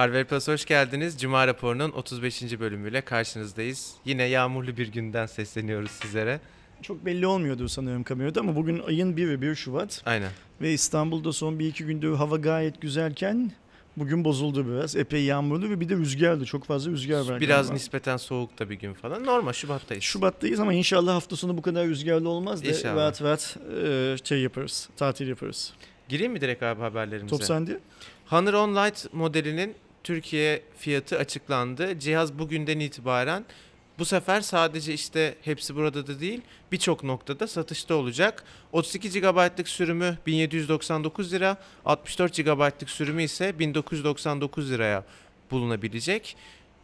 Harvard 0.00 0.26
Plus 0.26 0.48
hoş 0.48 0.64
geldiniz. 0.64 1.20
Cuma 1.20 1.46
raporunun 1.46 1.90
35. 1.90 2.60
bölümüyle 2.60 3.00
karşınızdayız. 3.00 3.94
Yine 4.04 4.22
yağmurlu 4.24 4.76
bir 4.76 4.92
günden 4.92 5.26
sesleniyoruz 5.26 5.90
sizlere. 5.90 6.40
Çok 6.82 7.06
belli 7.06 7.26
olmuyordu 7.26 7.68
sanıyorum 7.68 8.02
kamerada 8.02 8.40
ama 8.40 8.56
bugün 8.56 8.82
ayın 8.86 9.16
1'i 9.16 9.42
1 9.42 9.54
Şubat 9.54 10.02
Aynen. 10.06 10.30
ve 10.60 10.72
İstanbul'da 10.72 11.32
son 11.32 11.58
bir 11.58 11.66
iki 11.66 11.84
gündür 11.84 12.14
hava 12.14 12.36
gayet 12.36 12.80
güzelken 12.80 13.52
bugün 13.96 14.24
bozuldu 14.24 14.68
biraz. 14.68 14.96
Epey 14.96 15.24
yağmurlu 15.24 15.70
ve 15.70 15.80
bir 15.80 15.88
de 15.88 15.94
rüzgardı. 15.96 16.44
Çok 16.44 16.64
fazla 16.64 16.90
rüzgar 16.90 17.20
var. 17.28 17.40
Biraz 17.40 17.66
galiba. 17.66 17.74
nispeten 17.74 18.16
soğuk 18.16 18.58
da 18.58 18.70
bir 18.70 18.78
gün 18.78 18.94
falan. 18.94 19.26
Normal 19.26 19.52
Şubat'tayız. 19.52 20.04
Şubat'tayız 20.04 20.60
ama 20.60 20.72
inşallah 20.72 21.14
hafta 21.14 21.36
sonu 21.36 21.56
bu 21.56 21.62
kadar 21.62 21.86
rüzgarlı 21.86 22.28
olmaz 22.28 22.64
da 22.64 22.68
İnşallah. 22.68 22.96
rahat 22.96 23.22
rahat 23.22 23.56
e, 23.84 24.16
şey 24.24 24.40
yaparız. 24.40 24.88
Tatil 24.96 25.28
yaparız. 25.28 25.72
Gireyim 26.08 26.32
mi 26.32 26.40
direkt 26.40 26.62
abi 26.62 26.80
haberlerimize? 26.80 27.36
Top 27.36 27.44
sende. 27.44 27.80
Honor 28.26 28.54
On 28.54 28.76
Lite 28.76 29.08
modelinin 29.12 29.74
Türkiye 30.04 30.62
fiyatı 30.78 31.18
açıklandı. 31.18 31.98
Cihaz 31.98 32.38
bugünden 32.38 32.80
itibaren 32.80 33.44
bu 34.00 34.04
sefer 34.04 34.40
sadece 34.40 34.94
işte 34.94 35.34
hepsi 35.42 35.76
burada 35.76 36.06
da 36.06 36.20
değil 36.20 36.40
birçok 36.72 37.04
noktada 37.04 37.46
satışta 37.46 37.94
olacak. 37.94 38.44
32 38.72 39.20
GB'lık 39.20 39.68
sürümü 39.68 40.18
1799 40.26 41.32
lira, 41.32 41.56
64 41.84 42.36
GB'lık 42.36 42.90
sürümü 42.90 43.22
ise 43.22 43.58
1999 43.58 44.70
liraya 44.70 45.04
bulunabilecek. 45.50 46.36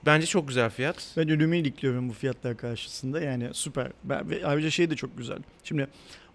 Bence 0.06 0.26
çok 0.26 0.48
güzel 0.48 0.70
fiyat. 0.70 1.06
Ben 1.16 1.28
ölümü 1.28 1.56
ilikliyorum 1.56 2.08
bu 2.08 2.12
fiyatlar 2.12 2.56
karşısında. 2.56 3.20
Yani 3.20 3.48
süper. 3.52 3.88
Ben, 4.04 4.26
ayrıca 4.44 4.70
şey 4.70 4.90
de 4.90 4.96
çok 4.96 5.18
güzel. 5.18 5.38
Şimdi 5.64 5.88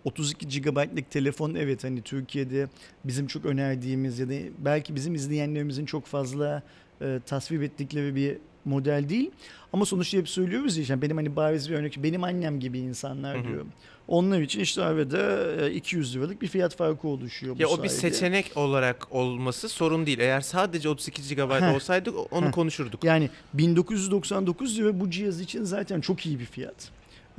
32 0.05 0.62
GB'lık 0.62 1.12
telefon 1.12 1.55
evet 1.55 1.84
hani 1.84 2.02
Türkiye'de 2.02 2.68
bizim 3.05 3.28
çok 3.28 3.46
önerdiğimiz 3.46 4.20
ya 4.20 4.30
da 4.30 4.34
belki 4.59 4.96
bizim 4.96 5.16
izleyenlerimizin 5.16 5.86
çok 5.86 6.05
fazla 6.05 6.64
e, 7.02 7.20
tasvip 7.25 7.64
ettikleri 7.64 8.16
bir 8.16 8.38
model 8.66 9.09
değil. 9.09 9.31
Ama 9.73 9.86
sonuçta 9.86 10.17
hep 10.17 10.30
söylüyoruz 10.30 10.90
ya 10.90 11.02
benim 11.02 11.17
hani 11.17 11.36
bariz 11.36 11.70
bir 11.70 11.75
örnek 11.75 11.98
benim 12.03 12.23
annem 12.23 12.59
gibi 12.59 12.80
insanlar 12.80 13.38
Hı 13.38 13.42
hı. 13.42 13.48
diyor. 13.48 13.66
Onlar 14.08 14.42
için 14.42 14.59
işte 14.59 14.84
arada 14.84 15.52
e, 15.66 15.72
200 15.73 16.16
liralık 16.16 16.42
bir 16.42 16.47
fiyat 16.47 16.75
farkı 16.75 17.08
oluşuyor 17.08 17.56
bu 17.58 17.62
Ya 17.62 17.68
o 17.68 17.84
bir 17.84 17.90
sayede. 17.90 18.16
seçenek 18.16 18.58
olarak 18.58 19.12
olması 19.12 19.70
sorun 19.70 20.06
değil. 20.06 20.20
Eğer 20.20 20.42
sadece 20.42 20.90
32 20.90 21.36
GB 21.36 21.40
Heh. 21.52 21.75
olsaydı 21.75 22.12
onu 22.12 22.45
Heh. 22.47 22.52
konuşurduk. 22.52 23.03
Yani 23.03 23.30
1999 23.53 24.78
lira 24.80 25.00
bu 25.00 25.09
cihaz 25.09 25.42
için 25.42 25.64
zaten 25.64 26.02
çok 26.02 26.25
iyi 26.25 26.40
bir 26.40 26.45
fiyat. 26.45 26.90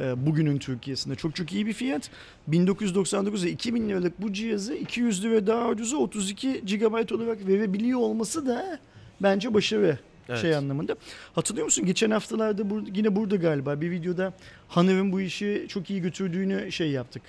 Ee, 0.03 0.27
Bugünün 0.27 0.58
Türkiye'sinde 0.58 1.14
çok 1.14 1.36
çok 1.36 1.53
iyi 1.53 1.67
bir 1.67 1.72
fiyat. 1.72 2.11
1999'a 2.50 3.48
2000 3.48 3.89
liralık 3.89 4.22
bu 4.22 4.33
cihazı 4.33 4.75
200 4.75 5.25
lira 5.25 5.47
daha 5.47 5.69
ucuza 5.69 5.97
32 5.97 6.61
GB 6.61 7.12
olarak 7.12 7.47
verebiliyor 7.47 8.00
olması 8.00 8.47
da 8.47 8.78
bence 9.23 9.55
başarı 9.55 9.98
Evet. 10.28 10.41
şey 10.41 10.56
anlamında. 10.56 10.97
Hatırlıyor 11.34 11.64
musun? 11.64 11.86
Geçen 11.86 12.11
haftalarda 12.11 12.62
bur- 12.62 12.89
yine 12.95 13.17
burada 13.17 13.36
galiba 13.36 13.80
bir 13.80 13.91
videoda 13.91 14.33
Hanır'ın 14.69 15.12
bu 15.12 15.20
işi 15.20 15.67
çok 15.69 15.91
iyi 15.91 16.00
götürdüğünü 16.03 16.73
şey 16.73 16.91
yaptık. 16.91 17.23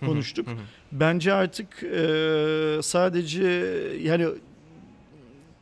Hı 0.00 0.06
hı, 0.06 0.10
konuştuk. 0.10 0.46
hı 0.46 0.50
hı. 0.50 0.56
Bence 0.92 1.32
artık 1.32 1.82
e, 1.82 2.78
sadece 2.82 3.42
yani 4.02 4.26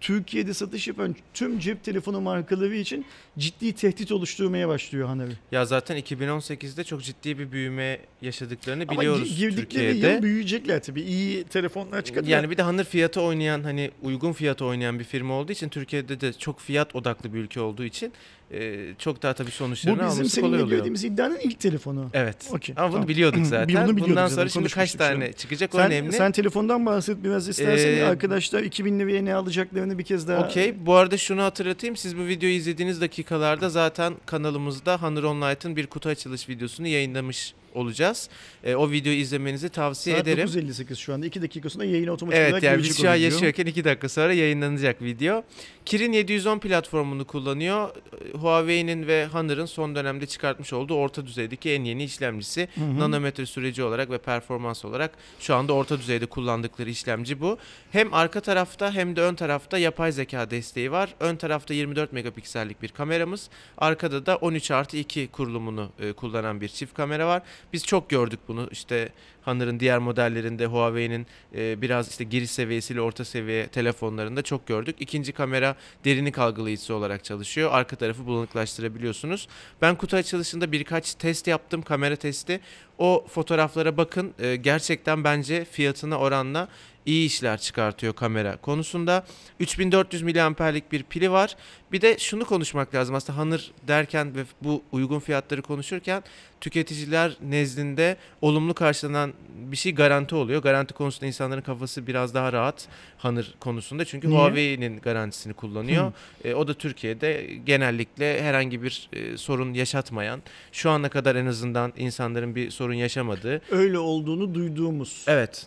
Türkiye'de 0.01 0.55
satış 0.55 0.89
yapan 0.89 1.17
tüm 1.35 1.59
cep 1.59 1.85
telefonu 1.85 2.21
markaları 2.21 2.77
için 2.77 3.05
ciddi 3.39 3.73
tehdit 3.73 4.13
oluşturmaya 4.13 4.69
başlıyor 4.69 5.09
Hanabi. 5.09 5.33
Ya 5.53 5.65
zaten 5.65 5.97
2018'de 5.99 6.85
çok 6.85 7.03
ciddi 7.03 7.39
bir 7.39 7.53
büyüme 7.53 8.01
yaşadıklarını 8.23 8.85
Ama 8.89 9.01
biliyoruz 9.01 9.31
gi- 9.33 9.37
girdikleri 9.37 9.93
Türkiye'de. 9.93 10.15
yıl 10.15 10.23
büyüyecekler 10.23 10.83
tabii. 10.83 11.01
İyi 11.03 11.45
telefonlar 11.45 12.05
çıkartıyor. 12.05 12.37
Yani 12.39 12.51
bir 12.51 12.57
de 12.57 12.63
Hanır 12.63 12.85
fiyatı 12.85 13.21
oynayan 13.21 13.63
hani 13.63 13.91
uygun 14.03 14.33
fiyatı 14.33 14.65
oynayan 14.65 14.99
bir 14.99 15.05
firma 15.05 15.35
olduğu 15.35 15.53
için 15.53 15.69
Türkiye'de 15.69 16.21
de 16.21 16.33
çok 16.33 16.61
fiyat 16.61 16.95
odaklı 16.97 17.35
bir 17.35 17.39
ülke 17.39 17.61
olduğu 17.61 17.85
için 17.85 18.13
e, 18.53 18.87
çok 18.99 19.23
daha 19.23 19.33
tabii 19.33 19.49
bu 19.49 19.53
sonuçlarını 19.53 19.99
bizim 19.99 20.09
alması 20.11 20.41
kolay 20.41 20.51
seninle 20.51 20.65
oluyor. 20.65 20.79
girdiğimiz 20.79 21.05
iddianın 21.05 21.39
ilk 21.39 21.61
telefonu. 21.61 22.11
Evet. 22.15 22.37
Okey, 22.53 22.75
Ama 22.79 22.87
bunu 22.87 22.93
tamam. 22.93 23.09
biliyorduk 23.09 23.47
zaten. 23.47 23.69
bunu 23.69 23.75
biliyorduk 23.97 24.09
Bundan 24.09 24.27
zaten, 24.27 24.37
sonra 24.37 24.49
şimdi 24.49 24.69
kaç 24.69 24.93
tane 24.93 25.21
canım. 25.25 25.33
çıkacak 25.33 25.75
o 25.75 25.79
Sen, 25.79 25.87
önemli. 25.87 26.13
sen 26.13 26.33
telefondan 26.33 26.87
bahset 26.87 27.25
biraz 27.25 27.49
istersen. 27.49 27.97
Ee, 27.99 28.03
Arkadaşlar 28.05 28.63
2000 28.63 28.99
liraya 29.01 29.23
ne 29.25 29.35
alacaklarını 29.35 29.99
bir 29.99 30.05
kez 30.05 30.29
daha... 30.29 30.45
Okey. 30.47 30.87
Bu 30.87 30.95
arada 30.95 31.17
şunu 31.19 31.43
hatırlatayım. 31.43 31.97
Siz 31.97 32.17
bu 32.19 32.27
videoyu 32.27 32.55
izlediğiniz 32.55 33.01
dakikalarda 33.01 33.69
zaten 33.71 34.15
kanalımızda 34.27 35.03
Hanır 35.03 35.23
Onlight'ın 35.23 35.77
bir 35.77 35.87
kutu 35.87 36.09
açılış 36.09 36.49
videosunu 36.49 36.87
yayınlamış 36.87 37.55
olacağız. 37.75 38.29
E, 38.65 38.75
o 38.75 38.91
videoyu 38.91 39.19
izlemenizi 39.19 39.69
tavsiye 39.69 40.17
Saat 40.17 40.29
ederim. 40.29 40.47
9.58 40.47 40.97
şu 40.97 41.15
anda. 41.15 41.27
2 41.27 41.43
dakika 41.43 41.71
sonra 41.71 41.85
yayın 41.85 42.07
otomatik 42.07 42.41
Evet 42.41 42.53
olarak 42.53 42.63
yani 42.63 42.83
biz 42.83 43.03
şu 43.03 43.11
an 43.11 43.15
yaşıyorken 43.15 43.67
2 43.67 43.85
dakika 43.85 44.09
sonra 44.09 44.33
yayınlanacak 44.33 45.03
video. 45.03 45.45
Kirin 45.85 46.13
710 46.13 46.59
platformunu 46.59 47.25
kullanıyor. 47.25 47.91
Huawei'nin 48.33 49.07
ve 49.07 49.27
Honor'ın 49.27 49.67
son 49.67 49.95
dönemde 49.95 50.27
çıkartmış 50.27 50.73
olduğu 50.73 50.95
orta 50.95 51.27
düzeydeki 51.27 51.71
en 51.71 51.85
yeni 51.85 52.05
işlemcisi. 52.05 52.69
Hı 52.75 52.81
hı. 52.81 52.99
Nanometre 52.99 53.47
süreci 53.47 53.83
olarak 53.83 54.11
ve 54.11 54.19
performans 54.19 54.85
olarak 54.85 55.11
şu 55.41 55.55
anda 55.55 55.73
orta 55.73 55.99
düzeyde 55.99 56.27
kullandıkları 56.27 56.91
işlemci 56.91 57.41
bu. 57.41 57.59
Hem 57.93 58.15
arka 58.15 58.41
tarafta 58.41 58.93
hem 58.93 59.17
de 59.17 59.21
ön 59.21 59.35
tarafta 59.35 59.79
yapay 59.79 60.13
zeka 60.13 60.51
desteği 60.51 60.93
var. 60.93 61.15
Ön 61.21 61.37
tarafta 61.37 61.75
24 61.75 62.13
megapiksellik 62.13 62.83
bir 62.83 62.89
kameramız. 62.89 63.51
Arkada 63.79 64.27
da 64.27 64.37
13 64.37 64.71
artı 64.71 64.97
2 64.97 65.29
kurulumunu 65.29 65.91
e, 65.99 66.13
kullanan 66.13 66.61
bir 66.61 66.69
çift 66.69 66.95
kamera 66.95 67.27
var. 67.27 67.43
Biz 67.73 67.85
çok 67.85 68.11
gördük 68.11 68.41
bunu. 68.49 68.69
İşte 68.71 69.09
Honor'ın 69.43 69.81
diğer 69.81 69.99
modellerinde 69.99 70.67
Huawei'nin 70.67 71.27
e, 71.55 71.83
biraz 71.83 72.09
işte 72.09 72.25
giriş 72.25 72.51
seviyesiyle 72.51 73.01
orta 73.01 73.25
seviye 73.25 73.67
telefonlarında 73.67 74.43
çok 74.43 74.67
gördük. 74.67 74.97
İkinci 75.01 75.33
kamera 75.33 75.77
derinlik 76.05 76.39
algılayıcısı 76.39 76.95
olarak 76.95 77.25
çalışıyor. 77.25 77.71
Arka 77.73 77.97
tarafı 77.97 78.27
bulanıklaştırabiliyorsunuz. 78.27 79.49
Ben 79.83 79.95
kutu 79.95 80.17
açılışında 80.17 80.73
birkaç 80.73 81.15
test 81.15 81.47
yaptım, 81.47 81.83
kamera 81.83 82.17
testi. 82.17 82.61
O 82.99 83.27
fotoğraflara 83.29 83.97
bakın. 83.97 84.33
E, 84.39 84.57
gerçekten 84.57 85.25
bence 85.25 85.65
fiyatına 85.65 86.19
oranla 86.19 86.69
iyi 87.07 87.27
işler 87.27 87.59
çıkartıyor 87.59 88.13
kamera 88.13 88.57
konusunda. 88.57 89.27
3400 89.61 90.23
miliamperlik 90.23 90.93
bir 90.93 91.03
pili 91.03 91.31
var. 91.31 91.57
Bir 91.93 92.01
de 92.01 92.19
şunu 92.19 92.45
konuşmak 92.45 92.95
lazım 92.95 93.15
aslında 93.15 93.39
Honor 93.39 93.71
derken 93.89 94.35
ve 94.35 94.45
bu 94.63 94.83
uygun 94.93 95.19
fiyatları 95.19 95.63
konuşurken 95.63 96.23
tüketiciler 96.61 97.37
nezdinde 97.43 98.17
olumlu 98.43 98.75
karşılanan 98.75 99.30
bir 99.73 99.77
şey 99.77 99.95
garanti 99.95 100.35
oluyor. 100.35 100.63
Garanti 100.63 100.95
konusunda 100.95 101.27
insanların 101.27 101.61
kafası 101.61 102.07
biraz 102.07 102.35
daha 102.35 102.53
rahat 102.53 102.89
Honor 103.19 103.45
konusunda. 103.61 104.05
Çünkü 104.05 104.29
Niye? 104.29 104.39
Huawei'nin 104.39 105.01
garantisini 105.01 105.53
kullanıyor. 105.53 106.13
E, 106.45 106.55
o 106.55 106.69
da 106.69 106.75
Türkiye'de 106.75 107.47
genellikle 107.67 108.43
herhangi 108.43 108.83
bir 108.83 109.09
e, 109.13 109.37
sorun 109.37 109.75
yaşatmayan, 109.75 110.43
şu 110.73 110.91
ana 110.91 111.09
kadar 111.09 111.37
en 111.37 111.47
azından 111.47 111.93
insanların 111.97 112.55
bir 112.55 112.71
sorun 112.71 112.95
yaşamadığı. 112.95 113.61
Öyle 113.71 113.99
olduğunu 113.99 114.55
duyduğumuz. 114.55 115.25
Evet. 115.29 115.67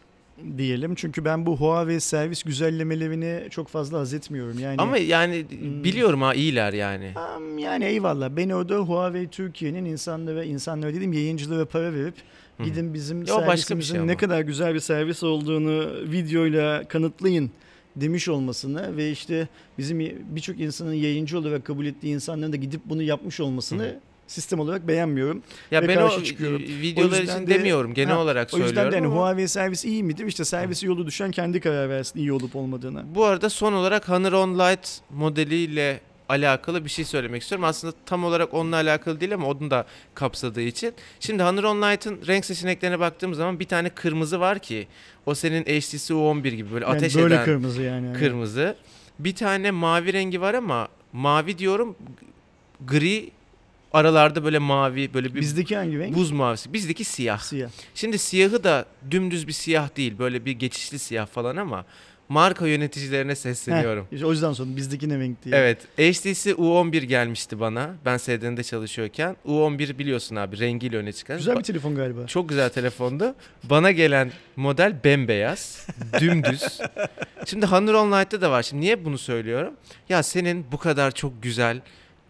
diyelim. 0.57 0.95
Çünkü 0.95 1.25
ben 1.25 1.45
bu 1.45 1.57
Huawei 1.57 1.99
servis 1.99 2.43
güzellemelerini 2.43 3.49
çok 3.49 3.67
fazla 3.67 3.99
haz 3.99 4.13
etmiyorum. 4.13 4.59
Yani 4.59 4.75
Ama 4.77 4.97
yani 4.97 5.45
Hmm. 5.49 5.83
biliyorum 5.83 6.21
ha 6.21 6.33
iyiler 6.33 6.73
yani. 6.73 7.11
Am, 7.15 7.57
yani 7.57 7.85
eyvallah. 7.85 8.29
Ben 8.29 8.49
orada 8.49 8.77
Huawei 8.77 9.27
Türkiye'nin 9.27 9.85
insanlara, 9.85 10.43
insanlara 10.43 10.93
dedim 10.93 11.13
yayıncılara 11.13 11.65
para 11.65 11.93
verip. 11.93 12.15
Gidin 12.63 12.93
bizim 12.93 13.17
o 13.17 13.21
bir 13.21 13.27
servisimizin 13.27 13.91
şey 13.91 13.99
ama. 13.99 14.05
ne 14.11 14.17
kadar 14.17 14.41
güzel 14.41 14.73
bir 14.73 14.79
servis 14.79 15.23
olduğunu 15.23 15.87
videoyla 16.11 16.83
kanıtlayın 16.87 17.51
demiş 17.95 18.27
olmasını 18.27 18.97
ve 18.97 19.11
işte 19.11 19.47
bizim 19.77 19.99
birçok 20.35 20.59
insanın 20.59 20.93
yayıncı 20.93 21.39
olarak 21.39 21.65
kabul 21.65 21.85
ettiği 21.85 22.07
insanların 22.13 22.51
da 22.53 22.55
gidip 22.55 22.81
bunu 22.85 23.01
yapmış 23.03 23.39
olmasını 23.39 23.83
Hı. 23.83 23.99
sistem 24.27 24.59
olarak 24.59 24.87
beğenmiyorum. 24.87 25.43
Ya 25.71 25.81
ve 25.81 25.87
ben 25.87 25.97
o 25.97 26.23
çıkıyorum. 26.23 26.61
videolar 26.61 27.19
O 27.19 27.23
için 27.23 27.47
de- 27.47 27.53
demiyorum 27.53 27.93
genel 27.93 28.13
Ha, 28.13 28.19
olarak 28.21 28.47
O 28.47 28.49
söylüyorum. 28.51 28.75
yüzden 28.77 28.91
de 28.91 28.95
hani 28.95 29.07
ama- 29.07 29.15
Huawei 29.15 29.47
servis 29.47 29.85
iyi 29.85 30.03
midir? 30.03 30.25
İşte 30.25 30.45
servisi 30.45 30.85
yolu 30.87 31.07
düşen 31.07 31.31
kendi 31.31 31.59
karar 31.59 31.89
versin 31.89 32.19
iyi 32.19 32.33
olup 32.33 32.55
olmadığına. 32.55 33.03
Bu 33.15 33.25
arada 33.25 33.49
son 33.49 33.73
olarak 33.73 34.09
Honor 34.09 34.33
On 34.33 34.53
Lite 34.59 34.89
modeliyle 35.09 36.01
alakalı 36.29 36.85
bir 36.85 36.89
şey 36.89 37.05
söylemek 37.05 37.41
istiyorum. 37.41 37.65
Aslında 37.65 37.93
tam 38.05 38.23
olarak 38.23 38.53
onunla 38.53 38.75
alakalı 38.75 39.19
değil 39.19 39.33
ama 39.33 39.47
onu 39.47 39.71
da 39.71 39.85
kapsadığı 40.15 40.61
için. 40.61 40.93
Şimdi 41.19 41.43
Honor 41.43 41.63
On 41.63 41.81
Lite'ın 41.81 42.19
renk 42.27 42.45
seçeneklerine 42.45 42.99
baktığımız 42.99 43.37
zaman 43.37 43.59
bir 43.59 43.65
tane 43.67 43.89
kırmızı 43.89 44.39
var 44.39 44.59
ki 44.59 44.87
o 45.25 45.35
senin 45.35 45.63
HTC 45.63 46.13
U11 46.13 46.49
gibi 46.49 46.71
böyle 46.71 46.85
Yani 46.85 46.95
ateş 46.95 47.15
böyle 47.15 47.35
eden 47.35 47.45
kırmızı 47.45 47.81
yani. 47.81 48.13
kırmızı. 48.19 48.75
Bir 49.19 49.35
tane 49.35 49.71
mavi 49.71 50.13
rengi 50.13 50.41
var 50.41 50.53
ama 50.53 50.87
mavi 51.13 51.57
diyorum 51.57 51.95
gri 52.87 53.31
aralarda 53.93 54.43
böyle 54.43 54.59
mavi 54.59 55.13
böyle 55.13 55.35
bir 55.35 55.41
Bizdeki 55.41 55.75
hangi 55.75 55.99
renk? 55.99 56.15
buz 56.15 56.31
mavisi. 56.31 56.73
Bizdeki 56.73 57.03
siyah. 57.03 57.39
Siyah. 57.39 57.69
Şimdi 57.95 58.17
siyahı 58.17 58.63
da 58.63 58.85
dümdüz 59.11 59.47
bir 59.47 59.51
siyah 59.53 59.97
değil. 59.97 60.17
Böyle 60.19 60.45
bir 60.45 60.51
geçişli 60.51 60.99
siyah 60.99 61.27
falan 61.27 61.55
ama 61.57 61.85
marka 62.33 62.67
yöneticilerine 62.67 63.35
sesleniyorum. 63.35 64.05
Heh, 64.09 64.13
işte 64.13 64.25
o 64.25 64.31
yüzden 64.31 64.53
sonra 64.53 64.75
bizdeki 64.75 65.09
ne 65.09 65.19
renk 65.19 65.43
diye. 65.43 65.55
Evet. 65.55 65.77
HTC 65.97 66.51
U11 66.51 67.03
gelmişti 67.03 67.59
bana. 67.59 67.95
Ben 68.05 68.17
SDN'de 68.17 68.63
çalışıyorken. 68.63 69.35
U11 69.45 69.97
biliyorsun 69.97 70.35
abi 70.35 70.59
rengiyle 70.59 70.97
öne 70.97 71.13
çıkan. 71.13 71.37
Güzel 71.37 71.57
bir 71.57 71.63
telefon 71.63 71.95
galiba. 71.95 72.27
Çok 72.27 72.49
güzel 72.49 72.69
telefondu. 72.69 73.35
Bana 73.63 73.91
gelen 73.91 74.31
model 74.55 75.03
bembeyaz, 75.03 75.87
dümdüz. 76.19 76.79
Şimdi 77.45 77.65
Honor 77.65 77.93
Online'da 77.93 78.41
da 78.41 78.51
var. 78.51 78.63
Şimdi 78.63 78.81
niye 78.81 79.05
bunu 79.05 79.17
söylüyorum? 79.17 79.73
Ya 80.09 80.23
senin 80.23 80.65
bu 80.71 80.77
kadar 80.77 81.11
çok 81.11 81.43
güzel 81.43 81.81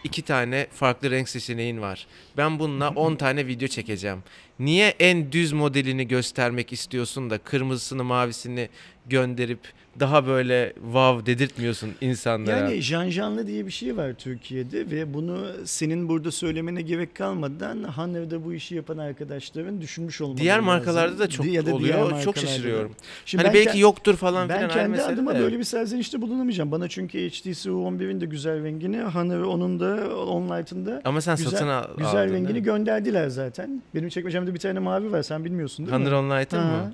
iki 0.03 0.21
tane 0.21 0.67
farklı 0.71 1.11
renk 1.11 1.29
seçeneğin 1.29 1.81
var. 1.81 2.07
Ben 2.38 2.59
bununla 2.59 2.89
10 2.89 3.15
tane 3.15 3.47
video 3.47 3.68
çekeceğim. 3.68 4.18
Niye 4.59 4.88
en 5.00 5.31
düz 5.31 5.53
modelini 5.53 6.07
göstermek 6.07 6.74
istiyorsun 6.74 7.30
da 7.30 7.38
kırmızısını 7.38 8.03
mavisini 8.03 8.69
gönderip 9.09 9.59
daha 10.00 10.27
böyle 10.27 10.74
wow 10.75 11.25
dedirtmiyorsun 11.25 11.89
insanlara? 12.01 12.57
Yani 12.57 12.81
janjanlı 12.81 13.47
diye 13.47 13.65
bir 13.65 13.71
şey 13.71 13.97
var 13.97 14.13
Türkiye'de 14.13 14.91
ve 14.91 15.13
bunu 15.13 15.45
senin 15.65 16.09
burada 16.09 16.31
söylemene 16.31 16.81
gerek 16.81 17.15
kalmadan 17.15 17.83
Hanover'da 17.83 18.45
bu 18.45 18.53
işi 18.53 18.75
yapan 18.75 18.97
arkadaşların 18.97 19.81
düşünmüş 19.81 20.21
olmaları 20.21 20.41
diğer 20.41 20.53
lazım. 20.56 20.65
markalarda 20.65 21.19
da 21.19 21.29
çok 21.29 21.45
Ya 21.45 21.65
da 21.65 21.75
oluyor. 21.75 22.21
Çok 22.21 22.36
da. 22.36 22.39
şaşırıyorum. 22.39 22.91
Şimdi 23.25 23.44
hani 23.44 23.53
ben 23.53 23.65
belki 23.65 23.77
ke- 23.77 23.81
yoktur 23.81 24.15
falan 24.15 24.50
ben 24.50 24.56
filan 24.57 24.69
ayrı 24.69 24.79
kendi 24.79 24.89
mesele 24.89 25.13
adıma 25.13 25.36
de. 25.36 25.39
böyle 25.39 25.59
bir 25.59 25.63
serzenişte 25.63 26.21
bulunamayacağım. 26.21 26.71
Bana 26.71 26.88
çünkü 26.89 27.29
HTC 27.29 27.69
U11'in 27.69 28.21
de 28.21 28.25
güzel 28.25 28.63
rengini, 28.63 28.97
Hanover 28.97 29.41
onun 29.44 29.79
da 29.79 30.18
Onlight'ın 30.25 30.86
da 30.86 31.01
Ama 31.06 31.21
sen 31.21 31.36
güzel- 31.36 31.51
satın 31.51 31.68
al, 31.68 31.83
güzel 31.97 32.22
değil 32.29 32.37
rengini 32.39 32.57
mi? 32.57 32.63
gönderdiler 32.63 33.27
zaten. 33.27 33.81
Benim 33.95 34.09
çekmecemde 34.09 34.53
bir 34.53 34.59
tane 34.59 34.79
mavi 34.79 35.11
var 35.11 35.23
sen 35.23 35.45
bilmiyorsun 35.45 35.85
değil 35.85 35.97
Honor 35.97 36.09
mi? 36.11 36.15
Online'ın 36.15 36.57
Ha. 36.63 36.71
mı? 36.77 36.93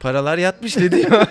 Paralar 0.00 0.38
yatmış 0.38 0.76
ne 0.76 0.92
diyor? 0.92 1.10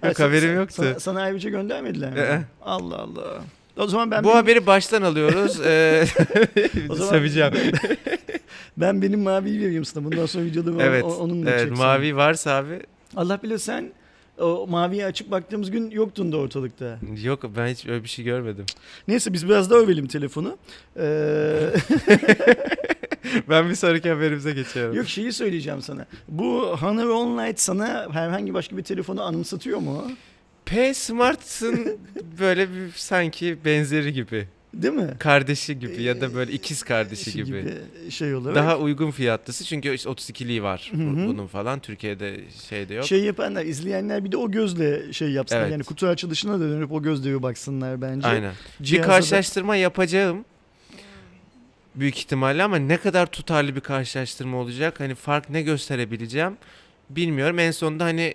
Ha, 0.00 0.08
Yok 0.08 0.20
haberim 0.20 0.54
yoktu. 0.56 0.74
Sana, 0.76 1.00
sana 1.00 1.20
ayrıca 1.22 1.50
göndermediler 1.50 2.12
mi? 2.12 2.44
Allah 2.62 2.96
Allah. 2.98 3.42
O 3.76 3.86
zaman 3.86 4.10
ben 4.10 4.24
Bu 4.24 4.28
benim, 4.28 4.36
haberi 4.36 4.66
baştan 4.66 5.02
alıyoruz. 5.02 5.60
Ee, 5.66 6.04
O 6.88 6.94
zaman- 6.94 7.10
Söveceğim. 7.10 7.52
ben 8.76 9.02
benim 9.02 9.20
maviyi 9.20 9.60
vereyim 9.60 9.84
sana. 9.84 10.04
Bundan 10.04 10.26
sonra 10.26 10.44
videoda 10.44 10.82
evet. 10.82 11.04
onunla 11.04 11.50
evet 11.50 11.60
çeksin. 11.60 11.78
mavi 11.78 12.16
varsa 12.16 12.50
abi. 12.54 12.80
Allah 13.16 13.42
bilir 13.42 13.58
sen 13.58 13.92
o 14.38 14.66
maviyi 14.66 15.04
açıp 15.04 15.30
baktığımız 15.30 15.70
gün 15.70 15.90
yoktun 15.90 16.32
da 16.32 16.36
ortalıkta. 16.36 16.98
Yok 17.22 17.44
ben 17.56 17.66
hiç 17.66 17.86
öyle 17.86 18.02
bir 18.02 18.08
şey 18.08 18.24
görmedim. 18.24 18.66
Neyse 19.08 19.32
biz 19.32 19.48
biraz 19.48 19.70
daha 19.70 19.78
övelim 19.78 20.06
telefonu. 20.06 20.58
Ee, 20.96 21.56
ben 23.48 23.68
bir 23.70 23.74
sonraki 23.74 24.10
haberimize 24.10 24.52
geçiyorum. 24.52 24.96
yok 24.96 25.08
şeyi 25.08 25.32
söyleyeceğim 25.32 25.82
sana. 25.82 26.06
Bu 26.28 26.76
Honor 26.80 27.08
Online 27.08 27.54
sana 27.56 28.08
herhangi 28.12 28.54
başka 28.54 28.76
bir 28.76 28.82
telefonu 28.82 29.22
anımsatıyor 29.22 29.78
mu? 29.78 30.10
P 30.66 30.94
Smart'ın 30.94 31.98
böyle 32.40 32.68
bir 32.70 32.90
sanki 32.96 33.58
benzeri 33.64 34.12
gibi. 34.12 34.48
Değil 34.82 34.94
mi? 34.94 35.10
Kardeşi 35.18 35.78
gibi 35.78 36.02
ya 36.02 36.20
da 36.20 36.34
böyle 36.34 36.52
ikiz 36.52 36.82
kardeşi 36.82 37.30
Şey 37.30 37.42
gibi. 37.42 37.64
şey 38.10 38.34
olarak. 38.34 38.56
Daha 38.56 38.78
uygun 38.78 39.10
fiyatlısı 39.10 39.64
çünkü 39.64 39.94
işte 39.94 40.08
32'liği 40.10 40.62
var 40.62 40.90
bu- 40.94 40.98
Hı 40.98 41.02
hı. 41.02 41.26
bunun 41.28 41.46
falan. 41.46 41.80
Türkiye'de 41.80 42.40
şeyde 42.68 42.94
yok. 42.94 43.04
Şey 43.06 43.24
yapanlar, 43.24 43.64
izleyenler 43.64 44.24
bir 44.24 44.32
de 44.32 44.36
o 44.36 44.50
gözle 44.50 45.12
şey 45.12 45.30
yapsınlar. 45.30 45.62
Evet. 45.62 45.72
Yani 45.72 45.84
kutu 45.84 46.06
açılışına 46.06 46.60
da 46.60 46.68
dönüp 46.70 46.92
o 46.92 47.02
gözle 47.02 47.30
bir 47.30 47.42
baksınlar 47.42 48.02
bence. 48.02 48.26
Aynen. 48.28 48.52
Bir 48.80 48.84
Cihaza 48.84 49.08
da- 49.08 49.12
karşılaştırma 49.14 49.76
yapacağım. 49.76 50.44
Büyük 51.94 52.18
ihtimalle 52.18 52.62
ama 52.62 52.76
ne 52.76 52.96
kadar 52.96 53.26
tutarlı 53.26 53.76
bir 53.76 53.80
karşılaştırma 53.80 54.56
olacak? 54.56 55.00
Hani 55.00 55.14
fark 55.14 55.50
ne 55.50 55.62
gösterebileceğim? 55.62 56.56
Bilmiyorum. 57.10 57.58
En 57.58 57.70
sonunda 57.70 58.04
hani 58.04 58.34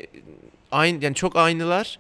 aynı 0.72 1.04
yani 1.04 1.16
çok 1.16 1.36
aynılar. 1.36 2.00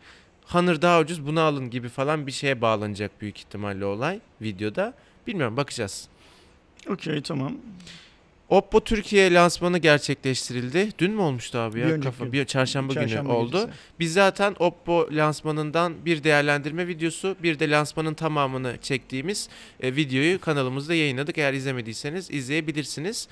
Honor 0.49 0.81
daha 0.81 0.99
ucuz 0.99 1.25
bunu 1.27 1.39
alın 1.41 1.69
gibi 1.69 1.89
falan 1.89 2.27
bir 2.27 2.31
şeye 2.31 2.61
bağlanacak 2.61 3.21
büyük 3.21 3.37
ihtimalle 3.37 3.85
olay 3.85 4.19
videoda. 4.41 4.93
Bilmiyorum 5.27 5.57
bakacağız. 5.57 6.07
Okey 6.89 7.21
tamam. 7.21 7.53
Oppo 8.49 8.83
Türkiye 8.83 9.33
lansmanı 9.33 9.77
gerçekleştirildi. 9.77 10.89
Dün 10.99 11.11
mü 11.11 11.21
olmuştu 11.21 11.57
abi 11.57 11.79
ya? 11.79 11.87
Bir 11.87 11.91
önceki 11.91 12.03
Kafa 12.05 12.23
gün. 12.23 12.33
bir 12.33 12.45
çarşamba, 12.45 12.93
Çarşamba 12.93 13.29
günü 13.29 13.37
oldu. 13.37 13.51
gecesi. 13.59 13.79
Biz 13.99 14.13
zaten 14.13 14.55
Oppo 14.59 15.07
lansmanından 15.11 16.05
bir 16.05 16.23
değerlendirme 16.23 16.87
videosu, 16.87 17.35
bir 17.43 17.59
de 17.59 17.69
lansmanın 17.69 18.13
tamamını 18.13 18.77
çektiğimiz 18.81 19.49
e, 19.79 19.95
videoyu 19.95 20.41
kanalımızda 20.41 20.93
yayınladık. 20.95 21.37
Eğer 21.37 21.53
izlemediyseniz 21.53 22.31
izleyebilirsiniz. 22.31 23.27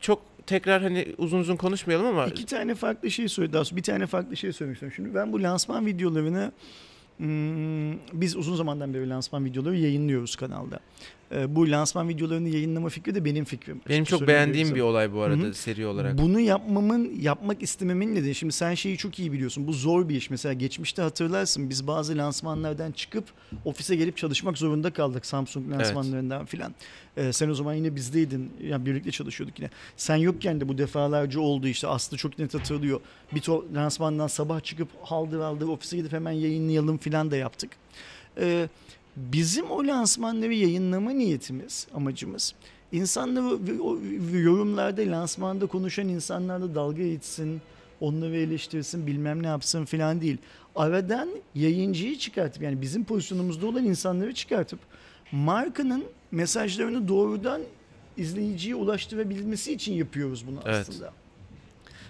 Çok 0.00 0.22
tekrar 0.46 0.82
hani 0.82 1.14
uzun 1.18 1.38
uzun 1.38 1.56
konuşmayalım 1.56 2.06
ama 2.06 2.26
İki 2.26 2.46
tane 2.46 2.74
farklı 2.74 3.10
şey 3.10 3.28
söyledi. 3.28 3.64
Sonra 3.64 3.76
bir 3.76 3.82
tane 3.82 4.06
farklı 4.06 4.36
şey 4.36 4.52
söylemek 4.52 4.76
istiyorum. 4.76 4.94
Şimdi 4.96 5.14
ben 5.14 5.32
bu 5.32 5.42
lansman 5.42 5.86
videolarını 5.86 6.52
hmm, 7.16 8.20
biz 8.20 8.36
uzun 8.36 8.56
zamandan 8.56 8.94
beri 8.94 9.08
lansman 9.08 9.44
videoları 9.44 9.76
yayınlıyoruz 9.76 10.36
kanalda. 10.36 10.80
Ee, 11.32 11.56
bu 11.56 11.70
lansman 11.70 12.08
videolarını 12.08 12.48
yayınlama 12.48 12.88
fikri 12.88 13.14
de 13.14 13.24
benim 13.24 13.44
fikrim. 13.44 13.80
benim 13.88 14.02
Açık 14.02 14.18
çok 14.18 14.28
beğendiğim 14.28 14.74
bir 14.74 14.80
olay 14.80 15.12
bu 15.12 15.20
arada 15.20 15.42
Hı 15.42 15.46
hı. 15.46 15.54
seri 15.54 15.86
olarak. 15.86 16.18
Bunu 16.18 16.40
yapmamın, 16.40 17.12
yapmak 17.20 17.62
istememin 17.62 18.14
nedeni 18.14 18.34
şimdi 18.34 18.52
sen 18.52 18.74
şeyi 18.74 18.96
çok 18.96 19.18
iyi 19.18 19.32
biliyorsun. 19.32 19.66
Bu 19.66 19.72
zor 19.72 20.08
bir 20.08 20.14
iş. 20.14 20.30
Mesela 20.30 20.52
geçmişte 20.52 21.02
hatırlarsın 21.02 21.70
biz 21.70 21.86
bazı 21.86 22.16
lansmanlardan 22.16 22.92
çıkıp 22.92 23.24
ofise 23.64 23.96
gelip 23.96 24.16
çalışmak 24.16 24.58
zorunda 24.58 24.92
kaldık 24.92 25.26
Samsung 25.26 25.72
lansmanlarından 25.72 26.46
filan. 26.46 26.74
Ee, 27.16 27.32
sen 27.32 27.48
o 27.48 27.54
zaman 27.54 27.74
yine 27.74 27.96
bizdeydin. 27.96 28.52
Yani 28.62 28.86
birlikte 28.86 29.10
çalışıyorduk 29.10 29.58
yine. 29.58 29.70
Sen 29.96 30.16
yokken 30.16 30.60
de 30.60 30.68
bu 30.68 30.78
defalarca 30.78 31.40
oldu 31.40 31.68
işte. 31.68 31.88
Aslı 31.88 32.16
çok 32.16 32.38
net 32.38 32.54
hatırlıyor. 32.54 33.00
Bir 33.34 33.40
to- 33.40 33.74
lansmandan 33.74 34.26
sabah 34.26 34.60
çıkıp 34.64 34.88
haldır 35.02 35.40
haldır 35.40 35.68
ofise 35.68 35.96
gidip 35.96 36.12
hemen 36.12 36.32
yayınlayalım 36.32 36.98
filan 36.98 37.30
da 37.30 37.36
yaptık. 37.36 37.70
Ee, 38.40 38.68
bizim 39.16 39.70
o 39.70 39.86
lansmanları 39.86 40.54
yayınlama 40.54 41.10
niyetimiz, 41.10 41.86
amacımız 41.94 42.54
insanları 42.92 43.82
o 43.82 43.98
yorumlarda, 44.32 45.02
lansmanda 45.02 45.66
konuşan 45.66 46.08
insanlarla 46.08 46.74
dalga 46.74 47.02
geçsin, 47.02 47.60
onları 48.00 48.36
eleştirsin, 48.36 49.06
bilmem 49.06 49.42
ne 49.42 49.46
yapsın 49.46 49.84
falan 49.84 50.20
değil. 50.20 50.36
Aradan 50.76 51.28
yayıncıyı 51.54 52.18
çıkartıp 52.18 52.62
yani 52.62 52.80
bizim 52.82 53.04
pozisyonumuzda 53.04 53.66
olan 53.66 53.84
insanları 53.84 54.34
çıkartıp 54.34 54.78
markanın 55.32 56.04
mesajlarını 56.30 57.08
doğrudan 57.08 57.62
izleyiciye 58.16 58.74
ulaştırabilmesi 58.74 59.72
için 59.72 59.92
yapıyoruz 59.92 60.46
bunu 60.46 60.58
Evet. 60.64 60.88
aslında. 60.90 61.12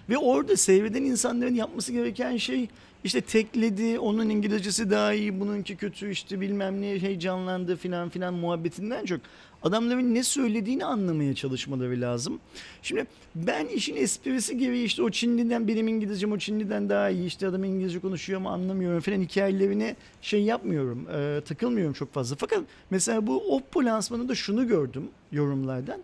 Ve 0.08 0.18
orada 0.18 0.56
seyreden 0.56 1.02
insanların 1.02 1.54
yapması 1.54 1.92
gereken 1.92 2.36
şey 2.36 2.68
işte 3.04 3.20
tekledi, 3.20 3.98
onun 3.98 4.28
İngilizcesi 4.28 4.90
daha 4.90 5.12
iyi, 5.12 5.40
bununki 5.40 5.76
kötü 5.76 6.10
işte 6.10 6.40
bilmem 6.40 6.82
ne 6.82 6.86
heyecanlandı 6.86 7.76
filan 7.76 8.08
filan 8.08 8.34
muhabbetinden 8.34 9.04
çok 9.04 9.20
adamların 9.62 10.14
ne 10.14 10.22
söylediğini 10.22 10.84
anlamaya 10.84 11.34
çalışmaları 11.34 12.00
lazım. 12.00 12.40
Şimdi 12.82 13.06
ben 13.34 13.66
işin 13.66 13.96
esprisi 13.96 14.58
gereği 14.58 14.84
işte 14.84 15.02
o 15.02 15.10
Çinliden 15.10 15.68
benim 15.68 15.88
İngilizcem 15.88 16.32
o 16.32 16.38
Çinliden 16.38 16.88
daha 16.88 17.10
iyi 17.10 17.26
işte 17.26 17.46
adam 17.46 17.64
İngilizce 17.64 18.00
konuşuyor 18.00 18.40
ama 18.40 18.50
anlamıyorum 18.52 19.00
falan 19.00 19.20
hikayelerine 19.20 19.96
şey 20.22 20.42
yapmıyorum, 20.42 21.06
e, 21.10 21.40
takılmıyorum 21.40 21.92
çok 21.92 22.12
fazla. 22.12 22.36
Fakat 22.38 22.60
mesela 22.90 23.26
bu 23.26 23.56
Oppo 23.56 23.84
lansmanında 23.84 24.34
şunu 24.34 24.68
gördüm 24.68 25.08
yorumlardan. 25.32 26.00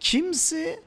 Kimse 0.00 0.80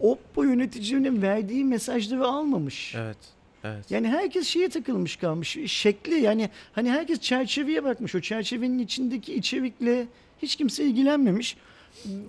Oppo 0.00 0.44
yöneticilerinin 0.44 1.22
verdiği 1.22 1.64
mesajları 1.64 2.26
almamış. 2.26 2.94
Evet. 2.94 3.18
Evet. 3.64 3.90
Yani 3.90 4.08
herkes 4.08 4.46
şeye 4.46 4.68
takılmış 4.68 5.16
kalmış. 5.16 5.58
Şekli 5.66 6.20
yani 6.20 6.50
hani 6.72 6.90
herkes 6.90 7.20
çerçeveye 7.20 7.84
bakmış. 7.84 8.14
O 8.14 8.20
çerçevenin 8.20 8.78
içindeki 8.78 9.34
içerikle 9.34 10.06
hiç 10.42 10.56
kimse 10.56 10.84
ilgilenmemiş. 10.84 11.56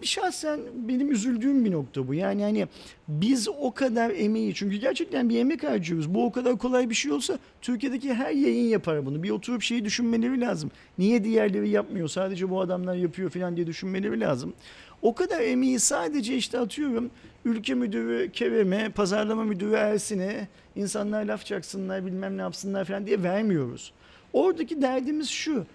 Şahsen 0.02 0.60
benim 0.88 1.12
üzüldüğüm 1.12 1.66
bir 1.66 1.72
nokta 1.72 2.08
bu. 2.08 2.14
Yani 2.14 2.44
hani 2.44 2.68
biz 3.08 3.48
o 3.48 3.74
kadar 3.74 4.10
emeği 4.10 4.54
çünkü 4.56 4.78
gerçekten 4.78 5.30
bir 5.30 5.40
emek 5.40 5.64
harcıyoruz. 5.64 6.14
Bu 6.14 6.26
o 6.26 6.32
kadar 6.32 6.58
kolay 6.58 6.90
bir 6.90 6.96
şey 6.96 7.12
olsa 7.12 7.40
Türkiye'deki 7.62 8.14
her 8.14 8.32
yayın 8.32 8.70
yapar 8.70 9.06
bunu. 9.06 9.24
Bir 9.24 9.30
oturup 9.30 9.62
şeyi 9.62 9.86
düşünmeleri 9.86 10.42
lazım. 10.42 10.72
Niye 10.98 11.24
diğerleri 11.24 11.70
yapmıyor? 11.70 12.08
Sadece 12.08 12.50
bu 12.50 12.62
adamlar 12.62 12.96
yapıyor 12.96 13.30
falan 13.30 13.56
diye 13.56 13.68
düşünmeleri 13.68 14.20
lazım. 14.20 14.54
O 15.02 15.16
kadar 15.16 15.40
emeği 15.42 15.80
sadece 15.80 16.36
işte 16.38 16.60
atıyorum 16.60 17.12
ülke 17.46 17.74
müdürü 17.74 18.32
Kerem'e, 18.32 18.90
pazarlama 18.90 19.44
müdürü 19.44 19.74
Ersin'e, 19.74 20.48
insanlar 20.76 21.26
laf 21.26 21.46
çaksınlar 21.46 22.06
bilmem 22.06 22.38
ne 22.38 22.42
yapsınlar 22.42 22.86
falan 22.86 23.06
diye 23.06 23.24
vermiyoruz. 23.24 23.94
Oradaki 24.34 24.82
derdimiz 24.82 25.30
şu. 25.30 25.66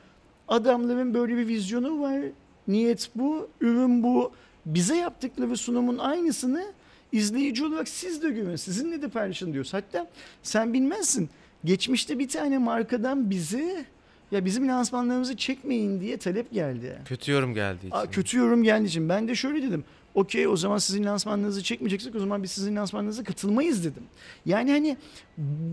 Adamların 0.49 1.14
böyle 1.14 1.37
bir 1.37 1.47
vizyonu 1.47 2.00
var. 2.00 2.21
Niyet 2.69 3.11
bu, 3.14 3.49
ürün 3.61 4.02
bu. 4.02 4.33
Bize 4.66 4.97
yaptıkları 4.97 5.57
sunumun 5.57 5.99
aynısını 5.99 6.64
izleyici 7.12 7.64
olarak 7.64 7.88
siz 7.88 8.23
de 8.23 8.31
görün. 8.31 8.57
Sizinle 8.57 9.02
de 9.02 9.09
paylaşın 9.09 9.52
diyoruz. 9.52 9.75
Hatta 9.75 10.11
sen 10.43 10.73
bilmezsin. 10.73 11.28
Geçmişte 11.64 12.19
bir 12.19 12.28
tane 12.28 12.59
markadan 12.59 13.31
bize 13.31 13.85
Ya 14.35 14.45
bizim 14.45 14.69
lansmanlarımızı 14.69 15.37
çekmeyin 15.37 16.00
diye 16.00 16.17
talep 16.17 16.53
geldi. 16.53 16.99
Kötü 17.05 17.33
yorum 17.33 17.55
geldiği 17.55 17.87
için. 17.87 17.97
Aa, 17.97 18.11
kötü 18.11 18.38
yorum 18.38 18.62
geldiği 18.62 18.87
için 18.87 19.09
ben 19.09 19.29
de 19.29 19.35
şöyle 19.35 19.62
dedim. 19.62 19.85
Okey 20.14 20.49
o 20.49 20.57
zaman 20.57 20.79
sizin 20.79 21.05
lansmanlarınızı 21.05 21.62
çekmeyeceksek 21.62 22.14
o 22.14 22.19
zaman 22.19 22.43
biz 22.43 22.50
sizin 22.50 22.76
lansmanlarınıza 22.76 23.25
katılmayız 23.25 23.85
dedim. 23.85 24.03
Yani 24.47 24.71
hani 24.71 24.97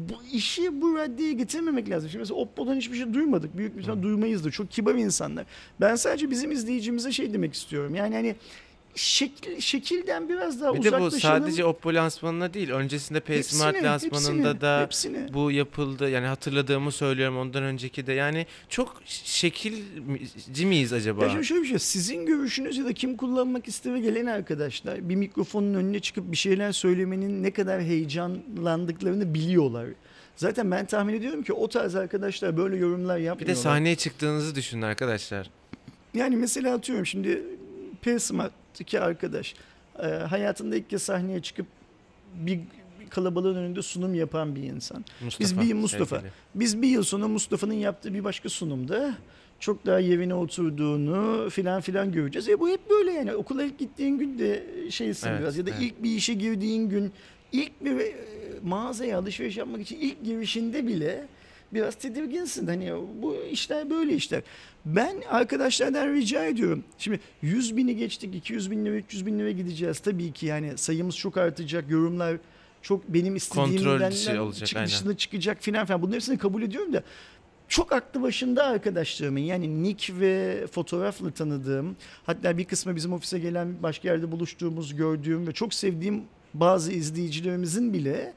bu 0.09 0.23
işi 0.33 0.81
bu 0.81 0.97
raddeye 0.97 1.33
getirmemek 1.33 1.89
lazım. 1.89 2.09
Şimdi 2.09 2.19
mesela 2.19 2.39
Oppo'dan 2.39 2.75
hiçbir 2.75 2.97
şey 2.97 3.13
duymadık. 3.13 3.57
Büyük 3.57 3.75
bir 3.75 3.81
ihtimal 3.81 4.03
duymayız 4.03 4.45
da. 4.45 4.51
Çok 4.51 4.71
kibar 4.71 4.95
insanlar. 4.95 5.45
Ben 5.81 5.95
sadece 5.95 6.31
bizim 6.31 6.51
izleyicimize 6.51 7.11
şey 7.11 7.33
demek 7.33 7.53
istiyorum. 7.53 7.95
Yani 7.95 8.15
hani 8.15 8.35
şekil, 8.95 9.59
şekilden 9.59 10.29
biraz 10.29 10.61
daha 10.61 10.73
Bir 10.73 10.83
de 10.83 10.91
bu 10.91 10.95
uzaklaşalım. 10.95 11.41
sadece 11.43 11.65
Oppo 11.65 11.93
lansmanına 11.93 12.53
değil. 12.53 12.69
Öncesinde 12.69 13.19
P 13.19 13.43
Smart 13.43 13.73
Hepsine, 13.75 13.89
lansmanında 13.89 14.49
hepsine, 14.49 14.61
da 14.61 14.81
hepsine. 14.81 15.33
bu 15.33 15.51
yapıldı. 15.51 16.09
Yani 16.09 16.27
hatırladığımı 16.27 16.91
söylüyorum 16.91 17.37
ondan 17.37 17.63
önceki 17.63 18.07
de. 18.07 18.13
Yani 18.13 18.45
çok 18.69 19.01
şekilci 19.05 20.65
miyiz 20.65 20.93
acaba? 20.93 21.23
Ya 21.23 21.29
şimdi 21.29 21.45
şöyle 21.45 21.61
bir 21.61 21.67
şey, 21.67 21.79
sizin 21.79 22.25
görüşünüz 22.25 22.77
ya 22.77 22.85
da 22.85 22.93
kim 22.93 23.17
kullanmak 23.17 23.67
isteme 23.67 23.99
gelen 23.99 24.25
arkadaşlar 24.25 25.09
bir 25.09 25.15
mikrofonun 25.15 25.73
önüne 25.73 25.99
çıkıp 25.99 26.31
bir 26.31 26.37
şeyler 26.37 26.71
söylemenin 26.71 27.43
ne 27.43 27.51
kadar 27.51 27.81
heyecanlandıklarını 27.81 29.33
biliyorlar. 29.33 29.87
Zaten 30.35 30.71
ben 30.71 30.85
tahmin 30.85 31.13
ediyorum 31.13 31.43
ki 31.43 31.53
o 31.53 31.67
tarz 31.69 31.95
arkadaşlar 31.95 32.57
böyle 32.57 32.77
yorumlar 32.77 33.19
Bir 33.19 33.23
yapmıyorlar. 33.23 33.55
de 33.57 33.61
sahneye 33.61 33.95
çıktığınızı 33.95 34.55
düşünün 34.55 34.81
arkadaşlar. 34.81 35.49
Yani 36.13 36.35
mesela 36.35 36.75
atıyorum 36.75 37.05
şimdi 37.05 37.43
P 38.01 38.19
Smart'taki 38.71 38.99
arkadaş 38.99 39.55
e, 39.99 40.07
hayatında 40.07 40.75
ilk 40.75 40.89
kez 40.89 41.03
sahneye 41.03 41.41
çıkıp 41.41 41.65
bir 42.35 42.59
kalabalığın 43.09 43.55
önünde 43.55 43.81
sunum 43.81 44.13
yapan 44.13 44.55
bir 44.55 44.63
insan. 44.63 45.05
Mustafa. 45.21 45.61
bir 45.61 45.73
Mustafa. 45.73 46.15
sevgili. 46.15 46.31
Biz 46.55 46.81
bir 46.81 46.87
yıl 46.87 47.03
sonra 47.03 47.27
Mustafa'nın 47.27 47.73
yaptığı 47.73 48.13
bir 48.13 48.23
başka 48.23 48.49
sunumda 48.49 49.15
çok 49.59 49.85
daha 49.85 49.99
yerine 49.99 50.33
oturduğunu 50.33 51.49
filan 51.49 51.81
filan 51.81 52.11
göreceğiz. 52.11 52.49
E 52.49 52.59
bu 52.59 52.69
hep 52.69 52.89
böyle 52.89 53.11
yani 53.11 53.35
okula 53.35 53.63
ilk 53.63 53.79
gittiğin 53.79 54.17
gün 54.17 54.39
de 54.39 54.63
şeysin 54.89 55.27
Evet, 55.27 55.39
biraz 55.39 55.57
ya 55.57 55.65
da 55.65 55.69
evet. 55.69 55.81
ilk 55.81 56.03
bir 56.03 56.15
işe 56.15 56.33
girdiğin 56.33 56.89
gün 56.89 57.11
ilk 57.51 57.85
bir 57.85 57.99
e, 57.99 58.15
mağazaya 58.63 59.17
alışveriş 59.17 59.57
yapmak 59.57 59.81
için 59.81 59.97
ilk 59.99 60.23
girişinde 60.23 60.87
bile 60.87 61.27
biraz 61.73 61.95
tedirginsin. 61.95 62.67
Hani 62.67 62.93
bu 63.21 63.35
işler 63.51 63.89
böyle 63.89 64.13
işler. 64.13 64.41
Ben 64.85 65.15
arkadaşlardan 65.29 66.13
rica 66.13 66.45
ediyorum. 66.45 66.83
Şimdi 66.97 67.19
100 67.41 67.77
bini 67.77 67.95
geçtik 67.95 68.35
200 68.35 68.71
bin 68.71 68.85
lira 68.85 68.95
300 68.95 69.25
bin 69.25 69.39
lira 69.39 69.51
gideceğiz. 69.51 69.99
Tabii 69.99 70.31
ki 70.31 70.45
yani 70.45 70.77
sayımız 70.77 71.17
çok 71.17 71.37
artacak. 71.37 71.89
Yorumlar 71.89 72.37
çok 72.81 73.07
benim 73.07 73.35
istediğimden 73.35 73.71
olacak, 74.37 74.67
çık- 74.67 74.77
dışına 74.85 75.17
çıkacak 75.17 75.57
filan 75.61 75.85
filan. 75.85 76.01
Bunların 76.01 76.15
hepsini 76.15 76.37
kabul 76.37 76.61
ediyorum 76.61 76.93
da 76.93 77.03
çok 77.67 77.91
aklı 77.91 78.21
başında 78.21 78.63
arkadaşlarımın 78.63 79.39
yani 79.39 79.83
Nick 79.83 80.19
ve 80.19 80.63
fotoğrafla 80.71 81.31
tanıdığım 81.31 81.95
hatta 82.25 82.57
bir 82.57 82.65
kısmı 82.65 82.95
bizim 82.95 83.13
ofise 83.13 83.39
gelen 83.39 83.83
başka 83.83 84.07
yerde 84.07 84.31
buluştuğumuz 84.31 84.95
gördüğüm 84.95 85.47
ve 85.47 85.51
çok 85.51 85.73
sevdiğim 85.73 86.23
bazı 86.53 86.91
izleyicilerimizin 86.91 87.93
bile 87.93 88.33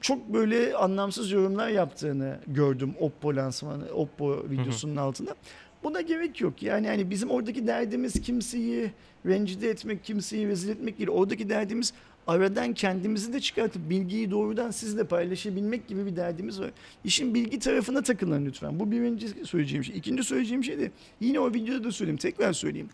çok 0.00 0.32
böyle 0.32 0.76
anlamsız 0.76 1.30
yorumlar 1.30 1.68
yaptığını 1.68 2.38
gördüm 2.46 2.94
Oppo 3.00 3.36
lansmanı, 3.36 3.84
Oppo 3.94 4.44
videosunun 4.50 4.96
altında. 4.96 5.34
Buna 5.82 6.00
gerek 6.00 6.40
yok. 6.40 6.62
Yani 6.62 6.86
hani 6.86 7.10
bizim 7.10 7.30
oradaki 7.30 7.66
derdimiz 7.66 8.20
kimseyi 8.20 8.90
rencide 9.26 9.70
etmek, 9.70 10.04
kimseyi 10.04 10.48
rezil 10.48 10.68
etmek 10.68 10.98
değil. 10.98 11.08
Oradaki 11.08 11.48
derdimiz 11.48 11.92
aradan 12.26 12.74
kendimizi 12.74 13.32
de 13.32 13.40
çıkartıp 13.40 13.90
bilgiyi 13.90 14.30
doğrudan 14.30 14.70
sizle 14.70 15.04
paylaşabilmek 15.04 15.88
gibi 15.88 16.06
bir 16.06 16.16
derdimiz 16.16 16.60
var. 16.60 16.70
İşin 17.04 17.34
bilgi 17.34 17.58
tarafına 17.58 18.02
takılın 18.02 18.46
lütfen. 18.46 18.80
Bu 18.80 18.90
birinci 18.90 19.28
söyleyeceğim 19.46 19.84
şey. 19.84 19.96
İkinci 19.96 20.24
söyleyeceğim 20.24 20.64
şey 20.64 20.78
de 20.78 20.90
yine 21.20 21.40
o 21.40 21.54
videoda 21.54 21.84
da 21.84 21.92
söyleyeyim. 21.92 22.18
Tekrar 22.18 22.52
söyleyeyim. 22.52 22.88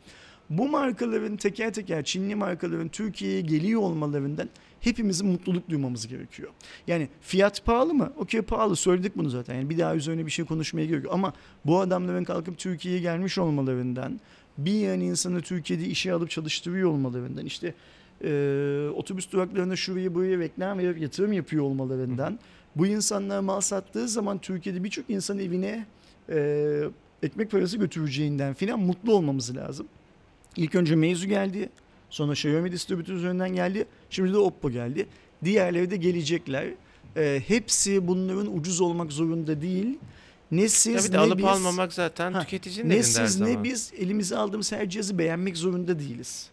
Bu 0.51 0.69
markaların 0.69 1.37
teker 1.37 1.73
teker 1.73 2.05
Çinli 2.05 2.35
markaların 2.35 2.89
Türkiye'ye 2.89 3.41
geliyor 3.41 3.81
olmalarından 3.81 4.49
hepimizin 4.81 5.29
mutluluk 5.29 5.71
duymamız 5.71 6.09
gerekiyor. 6.09 6.51
Yani 6.87 7.09
fiyat 7.21 7.65
pahalı 7.65 7.95
mı? 7.95 8.13
Okey 8.17 8.43
pahalı 8.43 8.77
söyledik 8.77 9.17
bunu 9.17 9.31
zaten. 9.31 9.55
Yani 9.55 9.71
bir 9.71 9.79
daha 9.79 9.97
üzerine 9.97 10.27
bir 10.27 10.31
şey 10.31 10.45
konuşmaya 10.45 10.87
gerek 10.87 11.05
yok. 11.05 11.15
Ama 11.15 11.33
bu 11.65 11.81
adamların 11.81 12.25
kalkıp 12.25 12.59
Türkiye'ye 12.59 13.01
gelmiş 13.01 13.39
olmalarından 13.39 14.21
bir 14.59 14.73
yani 14.73 15.05
insanı 15.05 15.41
Türkiye'de 15.41 15.85
işe 15.85 16.13
alıp 16.13 16.31
çalıştırıyor 16.31 16.91
olmalarından 16.91 17.47
işte 17.47 17.75
e, 18.25 18.89
otobüs 18.95 19.33
duraklarına 19.33 19.77
şuraya 19.77 20.15
buraya 20.15 20.39
reklam 20.39 20.79
verip 20.79 20.99
yatırım 21.01 21.33
yapıyor 21.33 21.65
olmalarından 21.65 22.39
bu 22.77 22.87
insanlar 22.87 23.41
mal 23.41 23.61
sattığı 23.61 24.09
zaman 24.09 24.39
Türkiye'de 24.39 24.85
birçok 24.85 25.11
insan 25.11 25.39
evine 25.39 25.87
e, 26.29 26.81
ekmek 27.23 27.51
parası 27.51 27.79
götüreceğinden 27.79 28.55
filan 28.55 28.81
mutlu 28.81 29.15
olmamız 29.15 29.57
lazım. 29.57 29.87
İlk 30.57 30.75
önce 30.75 30.97
Meizu 30.97 31.29
geldi. 31.29 31.69
Sonra 32.11 32.33
Xiaomi 32.33 32.73
distribütör 32.73 33.15
üzerinden 33.15 33.55
geldi. 33.55 33.87
Şimdi 34.11 34.33
de 34.33 34.39
Oppo 34.39 34.71
geldi. 34.71 35.07
Diğerleri 35.45 35.91
de 35.91 35.97
gelecekler. 35.97 36.67
E, 37.17 37.43
hepsi 37.47 38.09
bunların 38.09 38.57
ucuz 38.59 38.81
olmak 38.81 39.13
zorunda 39.13 39.61
değil. 39.63 39.99
Ne 40.51 40.69
siz 40.69 40.95
Ya 40.95 41.09
bir 41.09 41.13
de 41.13 41.17
ne 41.17 41.21
alıp 41.21 41.39
biz, 41.39 41.45
almamak 41.45 41.93
zaten 41.93 42.33
Ha, 42.33 42.41
tüketicinin 42.41 42.89
ne 42.89 42.95
elinde 42.95 43.07
her 43.21 43.27
siz 43.27 43.39
zaman. 43.39 43.53
ne 43.53 43.65
biz 43.65 43.93
elimize 43.99 44.37
aldığımız 44.37 44.73
her 44.73 44.89
cihazı 44.91 45.19
beğenmek 45.19 45.57
zorunda 45.57 45.99
değiliz. 45.99 46.51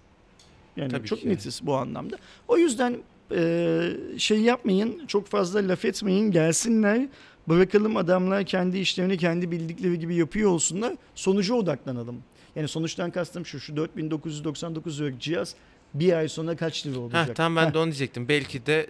Yani 0.78 0.92
Tabii 0.92 1.08
çok 1.08 1.20
ki. 1.22 1.30
netiz 1.30 1.62
bu 1.64 1.76
anlamda. 1.76 2.18
O 2.48 2.58
yüzden 2.58 2.98
e, 3.36 3.80
şey 4.18 4.42
yapmayın, 4.42 5.02
çok 5.08 5.28
fazla 5.28 5.68
laf 5.68 5.86
etmeyin, 5.86 6.32
gelsinler. 6.32 7.08
Bırakalım 7.50 7.98
adamlar 7.98 8.46
kendi 8.46 8.78
işlerini 8.80 9.18
kendi 9.18 9.52
bildikleri 9.52 10.00
gibi 10.00 10.16
yapıyor 10.16 10.50
olsunlar. 10.52 10.94
Sonuca 11.16 11.54
odaklanalım. 11.56 12.16
Yani 12.56 12.68
sonuçtan 12.68 13.12
kastım 13.12 13.46
şu, 13.46 13.60
şu 13.60 13.76
4999 13.78 15.00
liralık 15.02 15.22
cihaz 15.22 15.56
bir 15.94 16.14
ay 16.14 16.30
sonra 16.30 16.56
kaç 16.56 16.86
lira 16.86 17.00
olacak? 17.00 17.30
Heh, 17.30 17.34
tam 17.34 17.56
ben 17.56 17.68
Heh. 17.68 17.74
de 17.74 17.78
onu 17.78 17.86
diyecektim. 17.86 18.28
Belki 18.28 18.66
de 18.66 18.88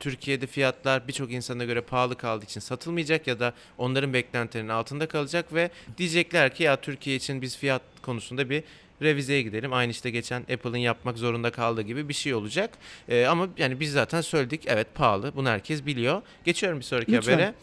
Türkiye'de 0.00 0.46
fiyatlar 0.46 1.08
birçok 1.08 1.32
insana 1.32 1.64
göre 1.64 1.80
pahalı 1.80 2.16
kaldığı 2.16 2.44
için 2.44 2.60
satılmayacak 2.60 3.26
ya 3.26 3.40
da 3.40 3.52
onların 3.78 4.12
beklentilerinin 4.12 4.70
altında 4.70 5.08
kalacak 5.08 5.54
ve 5.54 5.70
diyecekler 5.98 6.54
ki 6.54 6.62
ya 6.62 6.80
Türkiye 6.80 7.16
için 7.16 7.42
biz 7.42 7.56
fiyat 7.56 7.82
konusunda 8.02 8.50
bir 8.50 8.62
revizeye 9.02 9.42
gidelim. 9.42 9.72
Aynı 9.72 9.90
işte 9.90 10.10
geçen 10.10 10.40
Apple'ın 10.40 10.76
yapmak 10.76 11.18
zorunda 11.18 11.50
kaldığı 11.50 11.82
gibi 11.82 12.08
bir 12.08 12.14
şey 12.14 12.34
olacak. 12.34 12.70
Ee, 13.08 13.24
ama 13.26 13.48
yani 13.58 13.80
biz 13.80 13.92
zaten 13.92 14.20
söyledik 14.20 14.62
evet 14.66 14.86
pahalı. 14.94 15.32
Bunu 15.36 15.48
herkes 15.48 15.86
biliyor. 15.86 16.22
Geçiyorum 16.44 16.78
bir 16.78 16.84
sonraki 16.84 17.12
Lütfen. 17.12 17.32
habere. 17.32 17.54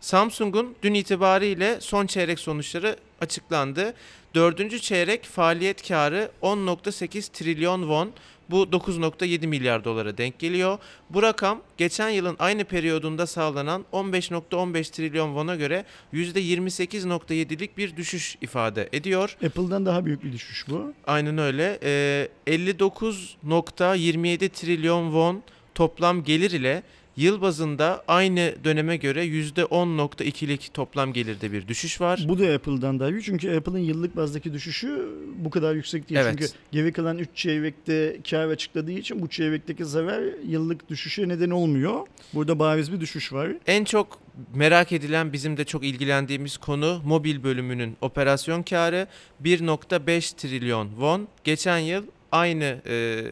Samsung'un 0.00 0.74
dün 0.82 0.94
itibariyle 0.94 1.80
son 1.80 2.06
çeyrek 2.06 2.38
sonuçları 2.38 2.96
açıklandı. 3.20 3.94
Dördüncü 4.34 4.80
çeyrek 4.80 5.24
faaliyet 5.24 5.88
karı 5.88 6.30
10.8 6.42 7.32
trilyon 7.32 7.80
won. 7.80 8.12
Bu 8.50 8.62
9.7 8.62 9.46
milyar 9.46 9.84
dolara 9.84 10.18
denk 10.18 10.38
geliyor. 10.38 10.78
Bu 11.10 11.22
rakam 11.22 11.60
geçen 11.76 12.08
yılın 12.08 12.36
aynı 12.38 12.64
periyodunda 12.64 13.26
sağlanan 13.26 13.84
15.15 13.92 14.92
trilyon 14.92 15.28
won'a 15.28 15.56
göre 15.56 15.84
%28.7'lik 16.14 17.78
bir 17.78 17.96
düşüş 17.96 18.36
ifade 18.40 18.88
ediyor. 18.92 19.36
Apple'dan 19.46 19.86
daha 19.86 20.04
büyük 20.04 20.24
bir 20.24 20.32
düşüş 20.32 20.68
bu. 20.68 20.92
Aynen 21.06 21.38
öyle. 21.38 21.78
Ee, 21.82 22.28
59.27 22.46 24.48
trilyon 24.48 25.04
won 25.04 25.42
toplam 25.74 26.24
gelir 26.24 26.50
ile 26.50 26.82
yıl 27.20 27.40
bazında 27.40 28.04
aynı 28.08 28.54
döneme 28.64 28.96
göre 28.96 29.26
%10.2'lik 29.26 30.74
toplam 30.74 31.12
gelirde 31.12 31.52
bir 31.52 31.68
düşüş 31.68 32.00
var. 32.00 32.24
Bu 32.28 32.38
da 32.38 32.54
Apple'dan 32.54 33.00
daha 33.00 33.10
büyük. 33.10 33.24
Çünkü 33.24 33.56
Apple'ın 33.56 33.78
yıllık 33.78 34.16
bazdaki 34.16 34.52
düşüşü 34.52 35.08
bu 35.36 35.50
kadar 35.50 35.74
yüksek 35.74 36.08
değil. 36.08 36.20
Evet. 36.20 36.34
Çünkü 36.38 36.52
geri 36.72 36.92
kalan 36.92 37.18
3 37.18 37.28
çeyrekte 37.34 38.16
kar 38.30 38.48
açıkladığı 38.48 38.92
için 38.92 39.22
bu 39.22 39.28
çeyrekteki 39.28 39.84
zarar 39.84 40.22
yıllık 40.46 40.88
düşüşe 40.88 41.28
neden 41.28 41.50
olmuyor. 41.50 42.06
Burada 42.34 42.58
bariz 42.58 42.92
bir 42.92 43.00
düşüş 43.00 43.32
var. 43.32 43.50
En 43.66 43.84
çok 43.84 44.18
merak 44.54 44.92
edilen 44.92 45.32
bizim 45.32 45.56
de 45.56 45.64
çok 45.64 45.84
ilgilendiğimiz 45.84 46.56
konu 46.56 47.02
mobil 47.04 47.42
bölümünün 47.42 47.96
operasyon 48.00 48.62
karı 48.62 49.06
1.5 49.44 50.36
trilyon 50.36 50.88
won. 50.88 51.28
Geçen 51.44 51.78
yıl 51.78 52.02
aynı 52.32 52.82
e, 52.86 53.24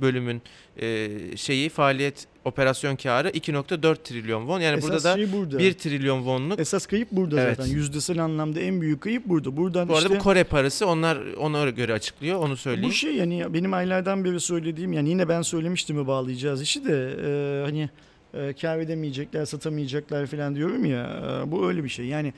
bölümün 0.00 0.42
e, 0.80 1.08
şeyi 1.36 1.68
faaliyet 1.68 2.31
operasyon 2.44 2.96
karı 2.96 3.28
2.4 3.30 3.96
trilyon 4.04 4.40
won. 4.40 4.60
Yani 4.60 4.78
Esas 4.78 4.90
burada 4.90 5.04
da 5.04 5.14
şey 5.14 5.32
burada. 5.32 5.58
1 5.58 5.72
trilyon 5.72 6.18
wonluk. 6.18 6.60
Esas 6.60 6.86
kayıp 6.86 7.12
burada 7.12 7.40
Evet. 7.40 7.56
zaten. 7.56 7.70
Yüzdesel 7.72 8.24
anlamda 8.24 8.60
en 8.60 8.80
büyük 8.80 9.00
kayıp 9.00 9.26
burada. 9.26 9.56
Buradan 9.56 9.88
Bu 9.88 9.92
arada 9.96 10.04
işte 10.06 10.18
bu 10.18 10.22
Kore 10.22 10.44
parası 10.44 10.86
onlar 10.86 11.18
ona 11.38 11.70
göre 11.70 11.92
açıklıyor 11.92 12.38
onu 12.38 12.56
söyleyeyim. 12.56 12.88
bu 12.88 12.92
şey 12.94 13.14
yani 13.14 13.54
benim 13.54 13.74
aylardan 13.74 14.24
beri 14.24 14.40
söylediğim 14.40 14.92
yani 14.92 15.08
yine 15.08 15.28
ben 15.28 15.42
söylemiştim 15.42 15.96
mi 15.96 16.06
bağlayacağız 16.06 16.62
işi 16.62 16.84
de 16.84 17.10
e, 17.26 17.62
hani 17.64 17.90
e, 18.34 18.52
kar 18.52 18.78
edemeyecekler, 18.78 19.44
satamayacaklar 19.44 20.26
falan 20.26 20.54
diyorum 20.54 20.84
ya. 20.84 21.22
e, 21.46 21.50
bu 21.52 21.68
öyle 21.68 21.84
bir 21.84 21.88
şey. 21.88 22.06
Yani 22.06 22.32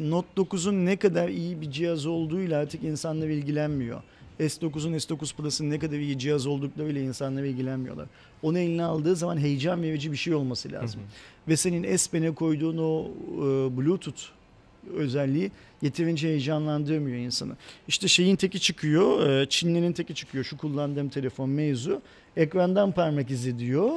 Note 0.00 0.28
9'un 0.36 0.86
ne 0.86 0.96
kadar 0.96 1.28
iyi 1.28 1.60
bir 1.60 1.70
cihaz 1.70 2.06
olduğuyla 2.06 2.58
artık 2.60 2.84
insanlar 2.84 3.26
ilgilenmiyor. 3.28 4.02
S9'un 4.40 4.92
S9 4.92 5.34
Plus'ın 5.36 5.70
ne 5.70 5.78
kadar 5.78 5.96
iyi 5.96 6.18
cihaz 6.18 6.46
olduklarıyla 6.46 7.00
insanlar 7.00 7.42
ilgilenmiyorlar. 7.42 8.06
Onu 8.42 8.58
eline 8.58 8.84
aldığı 8.84 9.16
zaman 9.16 9.38
heyecan 9.38 9.82
verici 9.82 10.12
bir 10.12 10.16
şey 10.16 10.34
olması 10.34 10.72
lazım. 10.72 11.00
Ve 11.48 11.56
senin 11.56 11.96
S 11.96 12.10
Pen'e 12.10 12.34
koyduğun 12.34 12.78
o 12.78 13.10
e, 13.38 13.76
Bluetooth 13.76 14.22
özelliği 14.96 15.50
yeterince 15.82 16.28
heyecanlandırmıyor 16.28 17.16
insanı. 17.16 17.56
İşte 17.88 18.08
şeyin 18.08 18.36
teki 18.36 18.60
çıkıyor, 18.60 19.30
e, 19.30 19.48
Çinli'nin 19.48 19.92
teki 19.92 20.14
çıkıyor 20.14 20.44
şu 20.44 20.56
kullandığım 20.56 21.08
telefon 21.08 21.50
mevzu. 21.50 22.02
Ekrandan 22.36 22.92
parmak 22.92 23.30
izi 23.30 23.58
diyor 23.58 23.92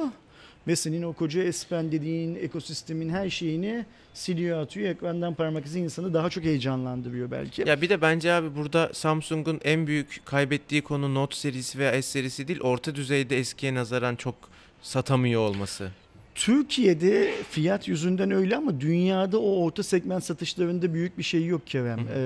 ve 0.66 0.76
senin 0.76 1.02
o 1.02 1.12
koca 1.12 1.52
S 1.52 1.68
Pen 1.68 1.92
dediğin 1.92 2.34
ekosistemin 2.34 3.08
her 3.08 3.30
şeyini 3.30 3.86
siliyor 4.14 4.62
atıyor. 4.62 4.88
Ekrandan 4.88 5.34
parmak 5.34 5.66
izi 5.66 5.80
insanı 5.80 6.14
daha 6.14 6.30
çok 6.30 6.44
heyecanlandırıyor 6.44 7.30
belki. 7.30 7.68
Ya 7.68 7.80
bir 7.82 7.88
de 7.88 8.00
bence 8.00 8.32
abi 8.32 8.56
burada 8.56 8.90
Samsung'un 8.92 9.60
en 9.64 9.86
büyük 9.86 10.20
kaybettiği 10.24 10.82
konu 10.82 11.14
Note 11.14 11.36
serisi 11.36 11.78
veya 11.78 11.92
S 11.92 12.02
serisi 12.02 12.48
değil, 12.48 12.60
orta 12.60 12.94
düzeyde 12.94 13.38
eskiye 13.38 13.74
nazaran 13.74 14.16
çok 14.16 14.34
satamıyor 14.82 15.40
olması. 15.40 15.90
Türkiye'de 16.36 17.30
fiyat 17.50 17.88
yüzünden 17.88 18.30
öyle 18.30 18.56
ama 18.56 18.80
dünyada 18.80 19.40
o 19.40 19.64
orta 19.64 19.82
segment 19.82 20.24
satışlarında 20.24 20.94
büyük 20.94 21.18
bir 21.18 21.22
şey 21.22 21.46
yok 21.46 21.66
Kerem. 21.66 21.98
Ee, 22.14 22.20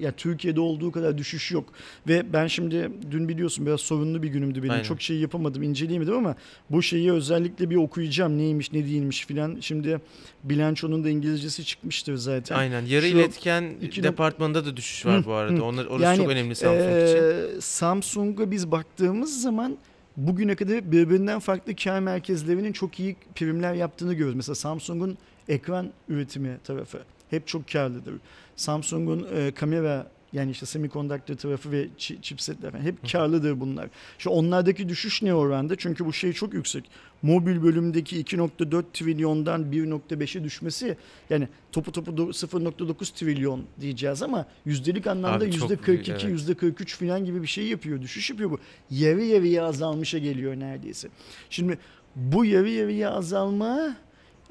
ya 0.00 0.12
Türkiye'de 0.16 0.60
olduğu 0.60 0.92
kadar 0.92 1.18
düşüş 1.18 1.52
yok. 1.52 1.64
Ve 2.08 2.32
ben 2.32 2.46
şimdi 2.46 2.90
dün 3.10 3.28
biliyorsun 3.28 3.66
biraz 3.66 3.80
sorunlu 3.80 4.22
bir 4.22 4.28
günümdü 4.28 4.58
benim. 4.62 4.70
Aynen. 4.70 4.82
Çok 4.82 5.02
şey 5.02 5.16
yapamadım, 5.16 5.62
inceleyemedim 5.62 6.14
ama 6.14 6.36
bu 6.70 6.82
şeyi 6.82 7.12
özellikle 7.12 7.70
bir 7.70 7.76
okuyacağım. 7.76 8.38
Neymiş, 8.38 8.72
ne 8.72 8.84
değilmiş 8.84 9.26
filan. 9.26 9.56
Şimdi 9.60 10.00
bilançonun 10.44 11.04
da 11.04 11.08
İngilizcesi 11.08 11.64
çıkmıştır 11.64 12.14
zaten. 12.16 12.56
Aynen. 12.56 12.84
Yarı 12.86 13.06
Şu 13.06 13.16
iletken 13.16 13.64
iki- 13.82 14.02
departmanında 14.02 14.64
da 14.66 14.76
düşüş 14.76 15.06
var 15.06 15.20
Hı, 15.22 15.26
bu 15.26 15.32
arada. 15.32 15.54
hı. 15.58 15.64
Onlar 15.64 15.86
orası 15.86 16.04
Yani, 16.04 16.16
çok 16.16 16.28
önemli 16.28 16.54
Samsung 16.54 16.80
için. 17.08 17.16
Ee, 17.18 17.60
Samsung'a 17.60 18.50
biz 18.50 18.70
baktığımız 18.70 19.42
zaman 19.42 19.76
bugüne 20.16 20.54
kadar 20.54 20.92
birbirinden 20.92 21.38
farklı 21.38 21.76
kar 21.76 22.00
merkezlerinin 22.00 22.72
çok 22.72 23.00
iyi 23.00 23.16
primler 23.34 23.74
yaptığını 23.74 24.12
görüyoruz. 24.12 24.36
Mesela 24.36 24.54
Samsung'un 24.54 25.18
ekran 25.48 25.90
üretimi 26.08 26.58
tarafı 26.64 27.02
hep 27.30 27.46
çok 27.46 27.68
karlıdır. 27.68 28.14
Samsung'un 28.56 29.26
e, 29.34 29.50
kamera 29.50 30.06
yani 30.32 30.50
işte 30.50 30.66
semiconductor 30.66 31.34
tarafı 31.34 31.72
ve 31.72 31.88
chipsetler 31.98 32.72
hep 32.72 33.12
karlıdır 33.12 33.60
bunlar. 33.60 33.88
Şu 34.18 34.30
onlardaki 34.30 34.88
düşüş 34.88 35.22
ne 35.22 35.34
oranda? 35.34 35.76
Çünkü 35.76 36.06
bu 36.06 36.12
şey 36.12 36.32
çok 36.32 36.54
yüksek. 36.54 36.84
Mobil 37.22 37.62
bölümdeki 37.62 38.24
2.4 38.24 38.84
trilyondan 38.92 39.62
1.5'e 39.62 40.44
düşmesi 40.44 40.96
yani 41.30 41.48
topu 41.72 41.92
topu 41.92 42.10
do- 42.10 42.32
0.9 42.32 43.14
trilyon 43.14 43.64
diyeceğiz 43.80 44.22
ama 44.22 44.46
yüzdelik 44.64 45.06
anlamda 45.06 45.44
Abi 45.44 45.52
çok 45.52 45.54
yüzde 45.54 45.68
büyük, 45.68 46.04
42, 46.04 46.12
evet. 46.12 46.24
yüzde 46.24 46.54
43 46.54 46.96
falan 46.98 47.24
gibi 47.24 47.42
bir 47.42 47.46
şey 47.46 47.66
yapıyor. 47.66 48.02
Düşüş 48.02 48.30
yapıyor 48.30 48.50
bu. 48.50 48.58
Yarı 48.90 49.22
yarıya 49.22 49.64
azalmışa 49.64 50.18
geliyor 50.18 50.60
neredeyse. 50.60 51.08
Şimdi 51.50 51.78
bu 52.16 52.44
yarı 52.44 52.70
yarıya 52.70 53.10
azalma 53.10 53.96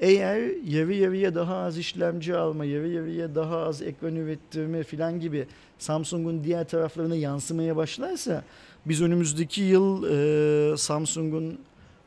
eğer 0.02 0.50
yarı 0.66 0.94
yarıya 0.94 1.34
daha 1.34 1.56
az 1.56 1.78
işlemci 1.78 2.36
alma, 2.36 2.64
yarı 2.64 2.88
yarıya 2.88 3.34
daha 3.34 3.56
az 3.56 3.82
ekran 3.82 4.16
ürettirme 4.16 4.82
falan 4.82 5.20
gibi 5.20 5.46
Samsung'un 5.78 6.44
diğer 6.44 6.68
taraflarına 6.68 7.16
yansımaya 7.16 7.76
başlarsa 7.76 8.44
biz 8.86 9.02
önümüzdeki 9.02 9.62
yıl 9.62 10.04
e, 10.04 10.76
Samsung'un 10.76 11.58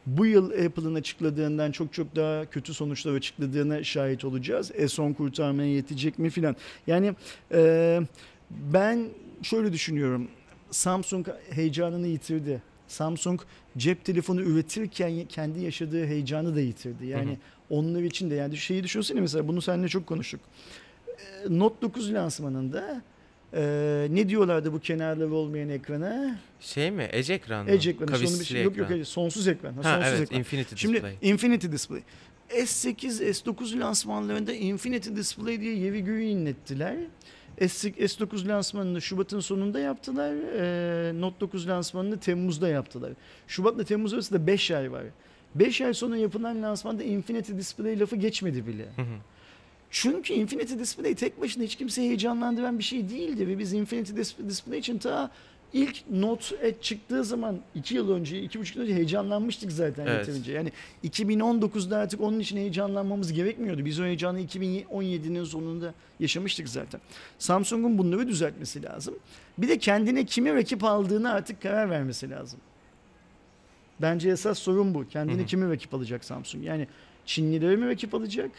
bu 0.06 0.26
yıl 0.26 0.52
Apple'ın 0.66 0.96
açıkladığından 0.96 1.72
çok 1.72 1.94
çok 1.94 2.16
daha 2.16 2.46
kötü 2.46 2.74
sonuçlar 2.74 3.16
açıkladığına 3.16 3.84
şahit 3.84 4.26
olacağız. 4.26 4.72
S10 4.72 5.14
kurtarmaya 5.14 5.74
yetecek 5.74 6.20
mi 6.20 6.30
filan. 6.30 6.56
Yani 6.88 7.16
e, 7.52 8.00
ben 8.50 9.08
şöyle 9.42 9.74
düşünüyorum. 9.74 10.28
Samsung 10.72 11.28
heyecanını 11.50 12.08
yitirdi. 12.08 12.62
Samsung 12.88 13.42
cep 13.78 14.06
telefonu 14.06 14.42
üretirken 14.42 15.26
kendi 15.26 15.60
yaşadığı 15.60 16.06
heyecanı 16.06 16.56
da 16.56 16.60
yitirdi. 16.60 17.06
Yani 17.06 17.30
Hı 17.30 17.34
hı. 17.34 17.38
Onlar 17.70 18.02
için 18.02 18.32
de 18.32 18.36
yani 18.36 18.58
şeyi 18.58 18.84
düşünsene 18.84 19.22
mesela 19.22 19.48
bunu 19.48 19.62
seninle 19.62 19.88
çok 19.88 20.08
konuştuk. 20.08 20.42
E, 21.08 21.60
Note 21.60 21.76
9 21.82 22.14
lansmanında 22.14 23.02
e, 23.54 23.62
ne 24.12 24.30
diyorlardı 24.30 24.74
bu 24.74 24.80
kenarları 24.80 25.34
olmayan 25.34 25.70
ekrana? 25.70 26.38
Şey 26.60 26.92
mi? 26.92 27.08
Edge 27.12 27.34
ekran 27.34 27.66
mı? 27.66 27.72
Edge 27.72 27.90
ekranı. 27.90 28.10
Sonu 28.10 28.20
bir 28.22 28.26
Kavisli 28.28 28.46
şey 28.46 28.64
yok 28.64 28.66
yok 28.78 28.86
ekran. 28.86 28.94
hayır, 28.94 29.06
sonsuz 29.06 29.48
ekran. 29.48 29.74
Ha, 29.74 29.84
Ha 29.84 29.96
sonsuz 29.96 30.10
evet, 30.14 30.22
ekran. 30.22 30.40
Infinity 30.40 30.76
Şimdi 30.76 30.94
Display. 30.94 31.16
Infinity 31.22 31.68
Display. 31.72 32.02
S8, 32.50 33.24
S9 33.30 33.80
lansmanlarında 33.80 34.54
Infinity 34.54 35.10
Display 35.16 35.62
diye 35.62 35.76
yeri 35.76 36.04
göğü 36.04 36.22
inlettiler. 36.22 36.96
S, 37.60 37.90
S9 37.90 38.48
lansmanını 38.48 39.02
Şubat'ın 39.02 39.40
sonunda 39.40 39.80
yaptılar. 39.80 40.34
Ee, 40.58 41.22
Note 41.22 41.40
9 41.40 41.68
lansmanını 41.68 42.20
Temmuz'da 42.20 42.70
yaptılar. 42.70 43.12
Şubat'la 43.48 43.84
Temmuz 43.84 44.14
arasında 44.14 44.48
5 44.48 44.72
ay 44.72 44.92
var. 44.92 45.04
5 45.56 45.82
ay 45.82 45.94
sonra 45.94 46.18
yapılan 46.18 46.62
lansmanda 46.64 47.04
Infinity 47.04 47.54
Display 47.58 48.00
lafı 48.00 48.16
geçmedi 48.16 48.68
bile. 48.68 48.84
Hı 48.96 49.02
hı. 49.02 49.16
Çünkü 49.90 50.34
Infinity 50.34 50.74
Display 50.80 51.16
tek 51.16 51.42
başına 51.42 51.64
hiç 51.64 51.76
kimseyi 51.76 52.08
heyecanlandıran 52.08 52.80
bir 52.80 52.84
şey 52.84 53.10
değildi 53.10 53.48
ve 53.48 53.60
biz 53.60 53.74
Infinity 53.74 54.14
Dis- 54.14 54.50
Display 54.50 54.80
için 54.80 54.98
ta 54.98 55.32
ilk 55.74 56.04
Note 56.12 56.56
Edge 56.62 56.78
çıktığı 56.82 57.24
zaman 57.24 57.60
iki 57.76 57.96
yıl 57.96 58.10
önce, 58.12 58.42
iki 58.42 58.60
buçuk 58.60 58.76
yıl 58.76 58.84
önce 58.84 58.94
heyecanlanmıştık 58.96 59.72
zaten 59.72 60.06
Evet. 60.08 60.28
yeterince. 60.28 60.52
Yani 60.52 60.72
2019'da 61.04 61.98
artık 61.98 62.22
onun 62.22 62.40
için 62.40 62.58
heyecanlanmamız 62.58 63.34
gerekmiyordu. 63.34 63.86
Biz 63.86 64.00
o 64.00 64.04
heyecanı 64.04 64.42
2017'nin 64.42 65.44
sonunda 65.44 65.94
yaşamıştık 66.20 66.70
zaten. 66.70 67.02
Samsung'un 67.40 67.98
bunları 67.98 68.28
düzeltmesi 68.28 68.84
lazım. 68.84 69.16
Bir 69.58 69.70
de 69.70 69.78
kendine 69.78 70.26
kimi 70.26 70.54
rakip 70.54 70.84
aldığını 70.84 71.32
artık 71.32 71.62
karar 71.62 71.90
vermesi 71.90 72.30
lazım. 72.30 72.60
Bence 74.02 74.30
esas 74.30 74.60
sorun 74.60 74.94
bu. 74.94 75.08
Kendine 75.08 75.38
Hı 75.38 75.42
hı. 75.44 75.46
kimi 75.46 75.72
rakip 75.72 75.94
alacak 75.94 76.26
Samsung? 76.26 76.66
Yani 76.66 76.88
Çinlileri 77.26 77.78
mi 77.78 77.88
rakip 77.90 78.16
alacak? 78.16 78.52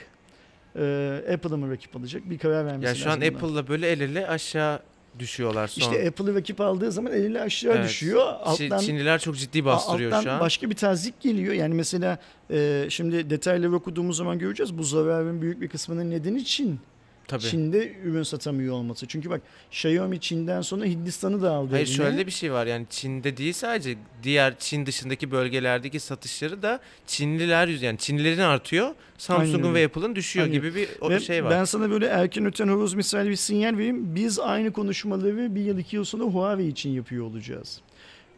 Ee, 0.76 1.22
Apple'ı 1.34 1.58
mı 1.58 1.70
rakip 1.70 1.96
alacak? 1.96 2.30
Bir 2.30 2.38
karar 2.38 2.66
vermesi 2.66 2.84
Ya 2.84 2.90
lazım. 2.90 3.02
şu 3.04 3.10
an 3.10 3.20
buna. 3.20 3.26
Apple'la 3.28 3.68
böyle 3.68 3.88
el 3.90 4.00
ele 4.00 4.26
aşağı 4.28 4.80
düşüyorlar 5.18 5.68
son. 5.68 5.82
İşte 5.92 6.08
Apple'ı 6.08 6.34
rakip 6.34 6.60
aldığı 6.60 6.92
zaman 6.92 7.12
eliyle 7.12 7.40
aşağı 7.40 7.72
Evet. 7.76 7.88
düşüyor. 7.88 8.22
Alttan 8.26 8.78
Çinliler 8.78 9.18
çok 9.18 9.36
ciddi 9.36 9.64
bastırıyor 9.64 10.10
alttan 10.12 10.22
şu 10.22 10.32
an. 10.32 10.40
başka 10.40 10.70
bir 10.70 10.74
tazik 10.74 11.20
geliyor. 11.20 11.54
Yani 11.54 11.74
mesela 11.74 12.18
e, 12.50 12.86
şimdi 12.90 13.30
detayları 13.30 13.74
okuduğumuz 13.74 14.16
zaman 14.16 14.38
göreceğiz. 14.38 14.78
Bu 14.78 14.82
zararın 14.82 15.42
büyük 15.42 15.60
bir 15.60 15.68
kısmının 15.68 16.10
nedeni 16.10 16.44
Çin. 16.44 16.80
Tabii. 17.28 17.42
Çin'de 17.42 17.92
ürün 18.04 18.22
satamıyor 18.22 18.74
olması. 18.74 19.06
Çünkü 19.06 19.30
bak 19.30 19.40
Xiaomi 19.70 20.20
Çin'den 20.20 20.62
sonra 20.62 20.84
Hindistan'ı 20.84 21.42
da 21.42 21.52
aldı 21.52 21.70
Hayır 21.72 21.86
eline. 21.86 21.96
şöyle 21.96 22.26
bir 22.26 22.32
şey 22.32 22.52
var 22.52 22.66
yani 22.66 22.86
Çin'de 22.90 23.36
değil 23.36 23.52
sadece 23.52 23.96
diğer 24.22 24.58
Çin 24.58 24.86
dışındaki 24.86 25.30
bölgelerdeki 25.30 26.00
satışları 26.00 26.62
da 26.62 26.80
Çinliler 27.06 27.68
yüz 27.68 27.82
yani 27.82 27.98
Çinlilerin 27.98 28.38
artıyor 28.38 28.94
Samsung'un 29.18 29.74
ve. 29.74 29.84
Apple'ın 29.84 30.16
düşüyor 30.16 30.46
Aynen. 30.46 30.58
gibi 30.58 30.74
bir 30.74 30.88
o 31.00 31.10
Ve 31.10 31.20
şey 31.20 31.44
var. 31.44 31.50
Ben 31.50 31.64
sana 31.64 31.90
böyle 31.90 32.06
erken 32.06 32.44
öten 32.46 32.68
horoz 32.68 32.94
misali 32.94 33.30
bir 33.30 33.36
sinyal 33.36 33.76
vereyim. 33.78 34.14
Biz 34.14 34.38
aynı 34.38 34.72
konuşmaları 34.72 35.54
bir 35.54 35.60
yıl 35.60 35.78
iki 35.78 35.96
yıl 35.96 36.04
sonra 36.04 36.24
Huawei 36.24 36.68
için 36.68 36.90
yapıyor 36.90 37.24
olacağız. 37.24 37.80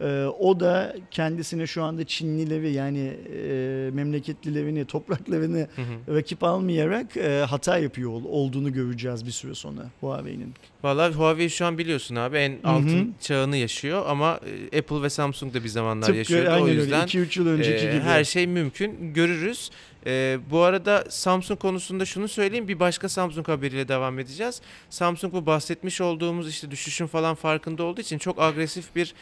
Ee, 0.00 0.24
o 0.38 0.60
da 0.60 0.96
kendisine 1.10 1.66
şu 1.66 1.82
anda 1.82 2.04
Çinlileri 2.06 2.72
yani 2.72 3.16
e, 3.32 3.90
memleketlilerini, 3.92 4.84
topraklarını 4.84 5.68
Hı 5.76 5.82
hı. 5.82 6.16
rakip 6.16 6.44
almayarak 6.44 7.16
e, 7.16 7.44
hata 7.48 7.78
yapıyor 7.78 8.10
ol- 8.10 8.24
olduğunu 8.24 8.72
göreceğiz 8.72 9.26
bir 9.26 9.30
süre 9.30 9.54
sonra 9.54 9.80
Huawei'nin. 10.00 10.54
Vallahi 10.82 11.14
Huawei 11.14 11.50
şu 11.50 11.66
an 11.66 11.78
biliyorsun 11.78 12.16
abi 12.16 12.36
en 12.36 12.50
hı. 12.50 12.58
altın 12.64 13.14
çağını 13.20 13.56
yaşıyor 13.56 14.04
ama 14.08 14.40
e, 14.72 14.78
Apple 14.78 15.02
ve 15.02 15.10
Samsung 15.10 15.54
da 15.54 15.64
bir 15.64 15.68
zamanlar 15.68 16.06
Tıpkı 16.06 16.18
yaşıyordu. 16.18 16.50
aynen 16.50 16.64
O 16.64 16.68
yüzden 16.68 17.06
2-3 17.06 17.38
yıl 17.38 17.46
önceki 17.46 17.86
e, 17.86 17.90
gibi. 17.92 18.00
her 18.00 18.24
şey 18.24 18.46
mümkün 18.46 19.14
görürüz. 19.14 19.70
E, 20.06 20.38
bu 20.50 20.60
arada 20.60 21.04
Samsung 21.08 21.60
konusunda 21.60 22.04
şunu 22.04 22.28
söyleyeyim 22.28 22.68
bir 22.68 22.80
başka 22.80 23.08
Samsung 23.08 23.48
haberiyle 23.48 23.88
devam 23.88 24.18
edeceğiz. 24.18 24.60
Samsung 24.90 25.32
bu 25.32 25.46
bahsetmiş 25.46 26.00
olduğumuz 26.00 26.48
işte 26.48 26.70
düşüşün 26.70 27.06
falan 27.06 27.34
farkında 27.34 27.82
olduğu 27.82 28.00
için 28.00 28.18
çok 28.18 28.42
agresif 28.42 28.96
bir 28.96 29.14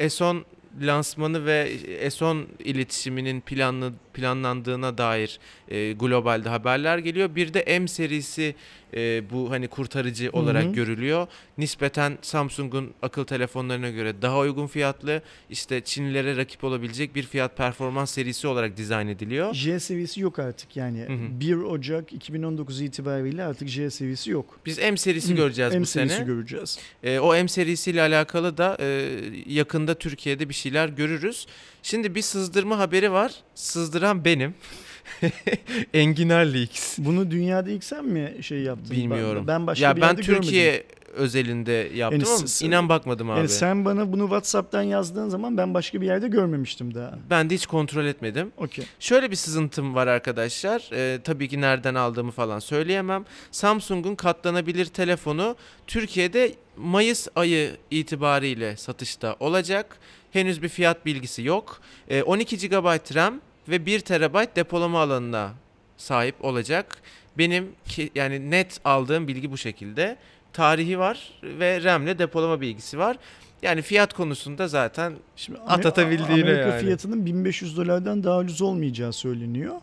S10 0.00 0.44
lansmanı 0.80 1.46
ve 1.46 1.76
S10 2.06 2.44
iletişiminin 2.64 3.40
planlı 3.40 3.92
planlandığına 4.14 4.98
dair 4.98 5.38
e, 5.68 5.92
globalde 5.92 6.48
haberler 6.48 6.98
geliyor. 6.98 7.34
Bir 7.34 7.54
de 7.54 7.78
M 7.80 7.88
serisi 7.88 8.54
e, 8.94 9.30
bu 9.30 9.50
hani 9.50 9.68
kurtarıcı 9.68 10.30
olarak 10.32 10.64
hı. 10.64 10.72
görülüyor. 10.72 11.26
Nispeten 11.58 12.18
Samsung'un 12.22 12.90
akıl 13.02 13.24
telefonlarına 13.24 13.90
göre 13.90 14.22
daha 14.22 14.38
uygun 14.38 14.66
fiyatlı 14.66 15.22
işte 15.50 15.80
Çinlilere 15.80 16.36
rakip 16.36 16.64
olabilecek 16.64 17.14
bir 17.14 17.22
fiyat 17.22 17.56
performans 17.56 18.10
serisi 18.10 18.46
olarak 18.46 18.76
dizayn 18.76 19.08
ediliyor. 19.08 19.54
J 19.54 19.80
seviyesi 19.80 20.20
yok 20.20 20.38
artık 20.38 20.76
yani. 20.76 21.00
Hı 21.00 21.12
hı. 21.12 21.40
1 21.40 21.54
Ocak 21.54 22.12
2019 22.12 22.80
itibariyle 22.80 23.44
artık 23.44 23.68
J 23.68 23.90
seviyesi 23.90 24.30
yok. 24.30 24.60
Biz 24.66 24.78
M 24.78 24.96
serisi 24.96 25.32
Hı, 25.32 25.36
göreceğiz 25.36 25.74
M 25.74 25.80
bu 25.80 25.86
serisi 25.86 26.14
sene. 26.14 26.26
göreceğiz. 26.26 26.78
E, 27.02 27.18
o 27.18 27.34
M 27.34 27.48
serisiyle 27.48 28.02
alakalı 28.02 28.56
da 28.56 28.76
e, 28.80 29.10
yakında 29.46 29.94
Türkiye'de 29.94 30.48
bir 30.48 30.54
şeyler 30.60 30.88
görürüz. 30.88 31.46
Şimdi 31.82 32.14
bir 32.14 32.22
sızdırma 32.22 32.78
haberi 32.78 33.12
var. 33.12 33.32
Sızdıran 33.54 34.24
benim. 34.24 34.54
Enginar 35.94 36.44
Leaks. 36.44 36.98
Bunu 36.98 37.30
dünyada 37.30 37.70
ilk 37.70 37.84
sen 37.84 38.04
mi 38.04 38.34
şey 38.42 38.58
yaptın? 38.58 38.90
Bilmiyorum. 38.96 39.44
Ben 39.46 39.66
başka 39.66 39.84
ya 39.86 39.96
bir 39.96 40.00
ben 40.00 40.16
Türkiye 40.16 40.70
görmedim. 40.70 40.86
özelinde 41.14 41.72
yaptım 41.72 42.20
Yani 42.20 42.24
ama 42.38 42.46
inan 42.68 42.88
bakmadım 42.88 43.30
abi. 43.30 43.38
Yani 43.38 43.48
sen 43.48 43.84
bana 43.84 44.12
bunu 44.12 44.22
WhatsApp'tan 44.22 44.82
yazdığın 44.82 45.28
zaman 45.28 45.56
ben 45.56 45.74
başka 45.74 46.00
bir 46.00 46.06
yerde 46.06 46.28
görmemiştim 46.28 46.94
daha. 46.94 47.18
Ben 47.30 47.50
de 47.50 47.54
hiç 47.54 47.66
kontrol 47.66 48.04
etmedim. 48.04 48.52
Okey. 48.56 48.84
Şöyle 49.00 49.30
bir 49.30 49.36
sızıntım 49.36 49.94
var 49.94 50.06
arkadaşlar. 50.06 50.90
Ee, 50.92 51.18
tabii 51.24 51.48
ki 51.48 51.60
nereden 51.60 51.94
aldığımı 51.94 52.30
falan 52.30 52.58
söyleyemem. 52.58 53.24
Samsung'un 53.50 54.14
katlanabilir 54.14 54.86
telefonu 54.86 55.56
Türkiye'de 55.86 56.52
Mayıs 56.80 57.28
ayı 57.36 57.76
itibariyle 57.90 58.76
satışta 58.76 59.36
olacak. 59.40 59.98
Henüz 60.32 60.62
bir 60.62 60.68
fiyat 60.68 61.06
bilgisi 61.06 61.42
yok. 61.42 61.80
Ee, 62.08 62.22
12 62.22 62.68
GB 62.68 63.14
RAM 63.14 63.40
ve 63.68 63.86
1 63.86 64.00
TB 64.00 64.56
depolama 64.56 65.00
alanına 65.00 65.52
sahip 65.96 66.44
olacak. 66.44 67.02
Benim 67.38 67.72
ki, 67.88 68.10
yani 68.14 68.50
net 68.50 68.80
aldığım 68.84 69.28
bilgi 69.28 69.50
bu 69.50 69.56
şekilde. 69.56 70.16
Tarihi 70.52 70.98
var 70.98 71.32
ve 71.42 71.82
RAM'le 71.82 72.18
depolama 72.18 72.60
bilgisi 72.60 72.98
var. 72.98 73.16
Yani 73.62 73.82
fiyat 73.82 74.12
konusunda 74.14 74.68
zaten 74.68 75.12
Şimdi 75.36 75.58
At 75.66 75.84
Amer- 75.84 75.88
atabildiğine 75.88 76.42
Amerika 76.42 76.68
yani. 76.68 76.80
fiyatının 76.80 77.26
1500 77.26 77.76
dolardan 77.76 78.24
daha 78.24 78.38
ucuz 78.38 78.62
olmayacağı 78.62 79.12
söyleniyor. 79.12 79.74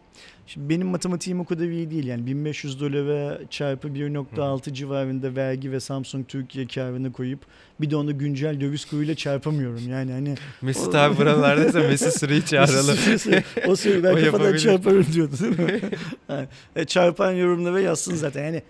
Şimdi 0.47 0.69
benim 0.69 0.87
matematiğim 0.87 1.39
o 1.39 1.45
kadar 1.45 1.65
iyi 1.65 1.91
değil. 1.91 2.07
Yani 2.07 2.25
1500 2.25 2.79
dolara 2.79 3.39
çarpı 3.49 3.87
1.6 3.87 4.73
civarında 4.73 5.35
vergi 5.35 5.71
ve 5.71 5.79
Samsung 5.79 6.27
Türkiye 6.27 6.67
karını 6.67 7.11
koyup 7.11 7.39
bir 7.81 7.89
de 7.91 7.95
onu 7.95 8.17
güncel 8.17 8.61
döviz 8.61 8.85
kuruyla 8.85 9.15
çarpamıyorum. 9.15 9.89
Yani 9.89 10.11
hani 10.11 10.35
Mesut 10.61 10.95
O- 10.95 10.97
abi 10.97 11.17
buralardaysa 11.17 11.79
Mesut 11.89 12.13
Sırı'yı 12.13 12.41
çağıralım. 12.45 12.97
o 13.67 13.75
soruyu 13.75 14.03
ben 14.03 14.11
O 14.11 14.15
kafadan 14.15 14.25
yapabilir. 14.25 14.59
çarparım 14.59 15.05
diyordu 15.13 15.33
değil 15.41 15.59
mi? 15.59 15.79
Yani, 16.29 16.47
e, 16.75 16.85
çarpan 16.85 17.31
yorumlara 17.31 17.79
yazsın 17.79 18.15
zaten. 18.15 18.43
Yani 18.43 18.61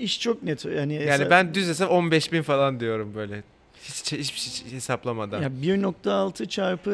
iş 0.00 0.20
çok 0.20 0.42
net. 0.42 0.64
Yani, 0.64 0.94
Yani 0.94 1.30
ben 1.30 1.54
düz 1.54 1.68
hesap 1.68 1.90
15 1.90 2.32
bin 2.32 2.42
falan 2.42 2.80
diyorum 2.80 3.12
böyle. 3.14 3.42
Hiç, 3.88 4.12
hiçbir 4.12 4.40
şey 4.40 4.72
hesaplamadan. 4.72 5.42
Ya 5.42 5.48
1.6 5.48 6.48
çarpı 6.48 6.92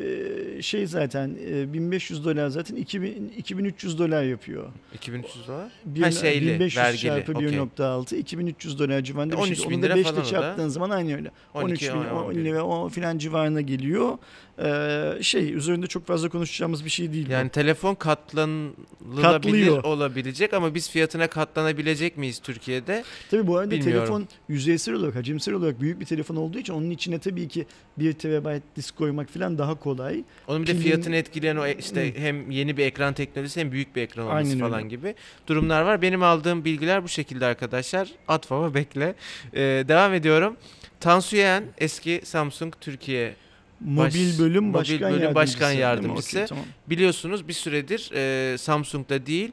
e, 0.00 0.62
şey 0.62 0.86
zaten 0.86 1.36
e, 1.50 1.72
1500 1.72 2.24
dolar 2.24 2.48
zaten 2.48 2.76
2000, 2.76 3.32
2300 3.36 3.98
dolar 3.98 4.22
yapıyor. 4.22 4.68
2300 4.94 5.48
dolar. 5.48 5.68
Bir, 5.84 6.02
Ha, 6.02 6.10
şeyli, 6.10 6.46
1500 6.46 6.76
vergili, 6.84 7.00
çarpı 7.00 7.32
okey. 7.32 7.48
1.6 7.48 8.16
2300 8.16 8.78
dolar 8.78 9.00
civarında 9.00 9.34
bir 9.36 9.40
13 9.40 9.58
şey. 9.58 9.66
Onu 9.74 9.82
da 9.82 9.86
lira 9.86 9.96
5 9.96 10.02
falan 10.02 10.14
ile 10.14 10.22
o 10.22 10.24
da. 10.24 10.28
çarptığın 10.28 10.68
zaman 10.68 10.90
aynı 10.90 11.16
öyle. 11.16 11.30
13 11.54 11.82
bin 11.82 11.98
10 11.98 12.04
11. 12.24 12.44
lira 12.44 12.64
o 12.64 12.88
filan 12.88 13.18
civarına 13.18 13.60
geliyor. 13.60 14.18
Ee, 14.64 15.18
şey 15.22 15.54
üzerinde 15.54 15.86
çok 15.86 16.06
fazla 16.06 16.28
konuşacağımız 16.28 16.84
bir 16.84 16.90
şey 16.90 17.12
değil. 17.12 17.26
bu. 17.28 17.32
Yani 17.32 17.50
telefon 17.50 17.94
katlanılabilir 17.94 19.22
Katlıyor. 19.22 19.84
olabilecek 19.84 20.52
ama 20.54 20.74
biz 20.74 20.90
fiyatına 20.90 21.26
katlanabilecek 21.26 22.16
miyiz 22.16 22.38
Türkiye'de? 22.38 23.04
Tabii 23.30 23.46
bu 23.46 23.58
arada 23.58 23.70
Bilmiyorum. 23.70 23.98
telefon 23.98 24.28
yüzeysel 24.48 24.94
olarak, 24.94 25.14
hacimsel 25.14 25.54
olarak 25.54 25.80
büyük 25.80 26.00
bir 26.00 26.04
telefon 26.06 26.36
olduğu 26.36 26.58
için 26.58 26.72
onun 26.72 26.90
içine 26.90 27.18
tabii 27.18 27.48
ki 27.48 27.66
1 27.98 28.12
TB 28.12 28.60
disk 28.76 28.96
koymak 28.96 29.28
falan 29.30 29.58
daha 29.58 29.74
kolay. 29.74 30.24
Onun 30.48 30.62
bir 30.62 30.66
de 30.66 30.72
Pilin- 30.72 30.82
fiyatını 30.82 31.16
etkileyen 31.16 31.56
o 31.56 31.66
e- 31.66 31.74
işte 31.78 32.12
hem 32.16 32.50
yeni 32.50 32.76
bir 32.76 32.86
ekran 32.86 33.14
teknolojisi 33.14 33.60
hem 33.60 33.72
büyük 33.72 33.96
bir 33.96 34.02
ekran 34.02 34.26
olması 34.26 34.50
Aynen 34.50 34.58
falan 34.60 34.78
öyle. 34.78 34.88
gibi 34.88 35.14
durumlar 35.46 35.82
var. 35.82 36.02
Benim 36.02 36.22
aldığım 36.22 36.64
bilgiler 36.64 37.02
bu 37.04 37.08
şekilde 37.08 37.46
arkadaşlar. 37.46 38.08
At 38.28 38.46
fava 38.46 38.74
bekle. 38.74 39.14
Ee, 39.54 39.58
devam 39.88 40.14
ediyorum. 40.14 40.56
Tansu 41.00 41.36
Yeğen 41.36 41.64
eski 41.78 42.20
Samsung 42.24 42.74
Türkiye 42.80 43.34
Mobil 43.80 44.38
bölüm 44.38 44.64
mobil 44.64 44.74
başkan 44.74 45.00
bölüm 45.00 45.22
yardımcısı. 45.22 45.34
başkan 45.34 45.74
mi? 45.74 45.80
yardımcısı. 45.80 46.36
Okey, 46.36 46.46
tamam. 46.46 46.64
biliyorsunuz 46.86 47.48
bir 47.48 47.52
süredir 47.52 48.10
e, 48.14 48.58
Samsung'da 48.58 49.26
değil 49.26 49.52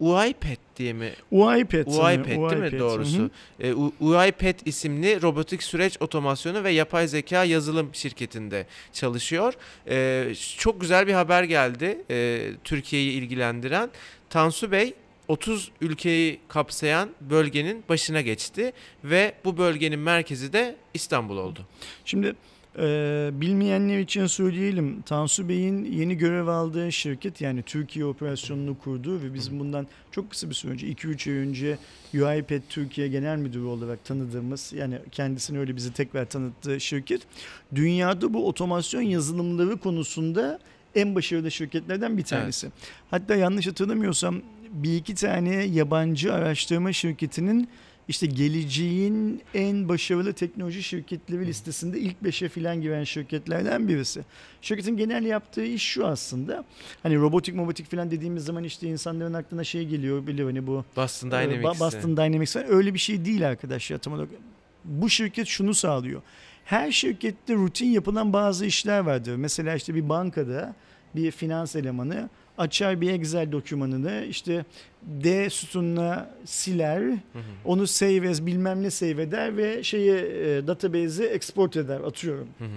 UiPath 0.00 0.60
diye 0.76 0.92
mi? 0.92 1.12
UiPath. 1.30 1.88
UiPath 1.88 2.26
değil 2.26 2.38
mi 2.38 2.44
UiPath. 2.44 2.78
doğrusu? 2.78 3.18
Hı 3.18 3.22
hı. 3.22 3.30
E, 3.60 3.74
UiPath 4.00 4.66
isimli 4.66 5.22
robotik 5.22 5.62
süreç 5.62 5.96
otomasyonu 6.00 6.64
ve 6.64 6.70
yapay 6.70 7.08
zeka 7.08 7.44
yazılım 7.44 7.90
şirketinde 7.92 8.66
çalışıyor. 8.92 9.54
E, 9.90 10.26
çok 10.58 10.80
güzel 10.80 11.06
bir 11.06 11.12
haber 11.12 11.42
geldi 11.42 12.02
e, 12.10 12.48
Türkiye'yi 12.64 13.12
ilgilendiren. 13.12 13.90
Tansu 14.30 14.72
Bey 14.72 14.94
30 15.28 15.70
ülkeyi 15.80 16.40
kapsayan 16.48 17.10
bölgenin 17.20 17.84
başına 17.88 18.20
geçti 18.20 18.72
ve 19.04 19.34
bu 19.44 19.58
bölgenin 19.58 19.98
merkezi 20.00 20.52
de 20.52 20.76
İstanbul 20.94 21.36
oldu. 21.36 21.60
Şimdi 22.04 22.34
e, 22.78 23.30
bilmeyenler 23.32 23.98
için 23.98 24.26
söyleyelim. 24.26 25.02
Tansu 25.02 25.48
Bey'in 25.48 25.84
yeni 25.84 26.14
görev 26.16 26.46
aldığı 26.46 26.92
şirket 26.92 27.40
yani 27.40 27.62
Türkiye 27.62 28.04
operasyonunu 28.04 28.78
kurduğu 28.78 29.22
ve 29.22 29.34
bizim 29.34 29.60
bundan 29.60 29.86
çok 30.10 30.30
kısa 30.30 30.50
bir 30.50 30.54
süre 30.54 30.72
önce 30.72 30.86
2-3 30.86 31.30
ay 31.30 31.36
önce 31.36 31.78
UiPath 32.14 32.68
Türkiye 32.68 33.08
Genel 33.08 33.36
Müdürü 33.36 33.64
olarak 33.64 34.04
tanıdığımız 34.04 34.72
yani 34.76 34.98
kendisini 35.12 35.58
öyle 35.58 35.76
bizi 35.76 35.92
tekrar 35.92 36.24
tanıttığı 36.24 36.80
şirket 36.80 37.22
dünyada 37.74 38.34
bu 38.34 38.48
otomasyon 38.48 39.02
yazılımları 39.02 39.76
konusunda 39.76 40.58
en 40.94 41.14
başarılı 41.14 41.50
şirketlerden 41.50 42.18
bir 42.18 42.24
tanesi. 42.24 42.68
Hatta 43.10 43.34
yanlış 43.34 43.66
hatırlamıyorsam 43.66 44.42
bir 44.70 44.96
iki 44.96 45.14
tane 45.14 45.54
yabancı 45.54 46.34
araştırma 46.34 46.92
şirketinin 46.92 47.68
işte 48.08 48.26
geleceğin 48.26 49.42
en 49.54 49.88
başarılı 49.88 50.32
teknoloji 50.32 50.82
şirketleri 50.82 51.46
listesinde 51.46 51.98
ilk 52.00 52.24
beşe 52.24 52.48
filan 52.48 52.80
giren 52.80 53.04
şirketlerden 53.04 53.88
birisi. 53.88 54.24
Şirketin 54.62 54.96
genel 54.96 55.24
yaptığı 55.24 55.64
iş 55.64 55.82
şu 55.82 56.06
aslında. 56.06 56.64
Hani 57.02 57.16
robotik 57.16 57.54
mobotik 57.54 57.90
filan 57.90 58.10
dediğimiz 58.10 58.44
zaman 58.44 58.64
işte 58.64 58.88
insanların 58.88 59.34
aklına 59.34 59.64
şey 59.64 59.86
geliyor 59.86 60.26
biliyor 60.26 60.48
hani 60.48 60.66
bu 60.66 60.84
Boston 60.96 61.30
Dynamics'te. 61.30 61.62
Ba- 61.62 61.80
Boston 61.80 62.16
Dynamics 62.16 62.52
falan. 62.52 62.66
öyle 62.72 62.94
bir 62.94 62.98
şey 62.98 63.24
değil 63.24 63.48
arkadaşlar 63.48 63.98
tam 63.98 64.12
olarak. 64.12 64.28
Bu 64.84 65.10
şirket 65.10 65.46
şunu 65.46 65.74
sağlıyor. 65.74 66.22
Her 66.64 66.92
şirkette 66.92 67.54
rutin 67.54 67.86
yapılan 67.86 68.32
bazı 68.32 68.66
işler 68.66 68.98
vardır. 69.00 69.36
Mesela 69.36 69.74
işte 69.74 69.94
bir 69.94 70.08
bankada 70.08 70.74
bir 71.14 71.30
finans 71.30 71.76
elemanı 71.76 72.30
açar 72.58 73.00
bir 73.00 73.10
Excel 73.12 73.52
dokümanını 73.52 74.24
işte 74.30 74.64
D 75.02 75.50
sütununa 75.50 76.30
siler, 76.44 77.00
Hı 77.00 77.12
hı. 77.12 77.16
onu 77.64 77.86
save 77.86 78.30
as 78.30 78.46
bilmem 78.46 78.82
ne 78.82 78.90
save 78.90 79.22
eder 79.22 79.56
ve 79.56 79.82
şeye 79.82 80.16
e, 80.18 80.66
database'e 80.66 81.26
export 81.26 81.76
eder 81.76 82.00
atıyorum. 82.00 82.48
Hı 82.58 82.64
hı. 82.64 82.68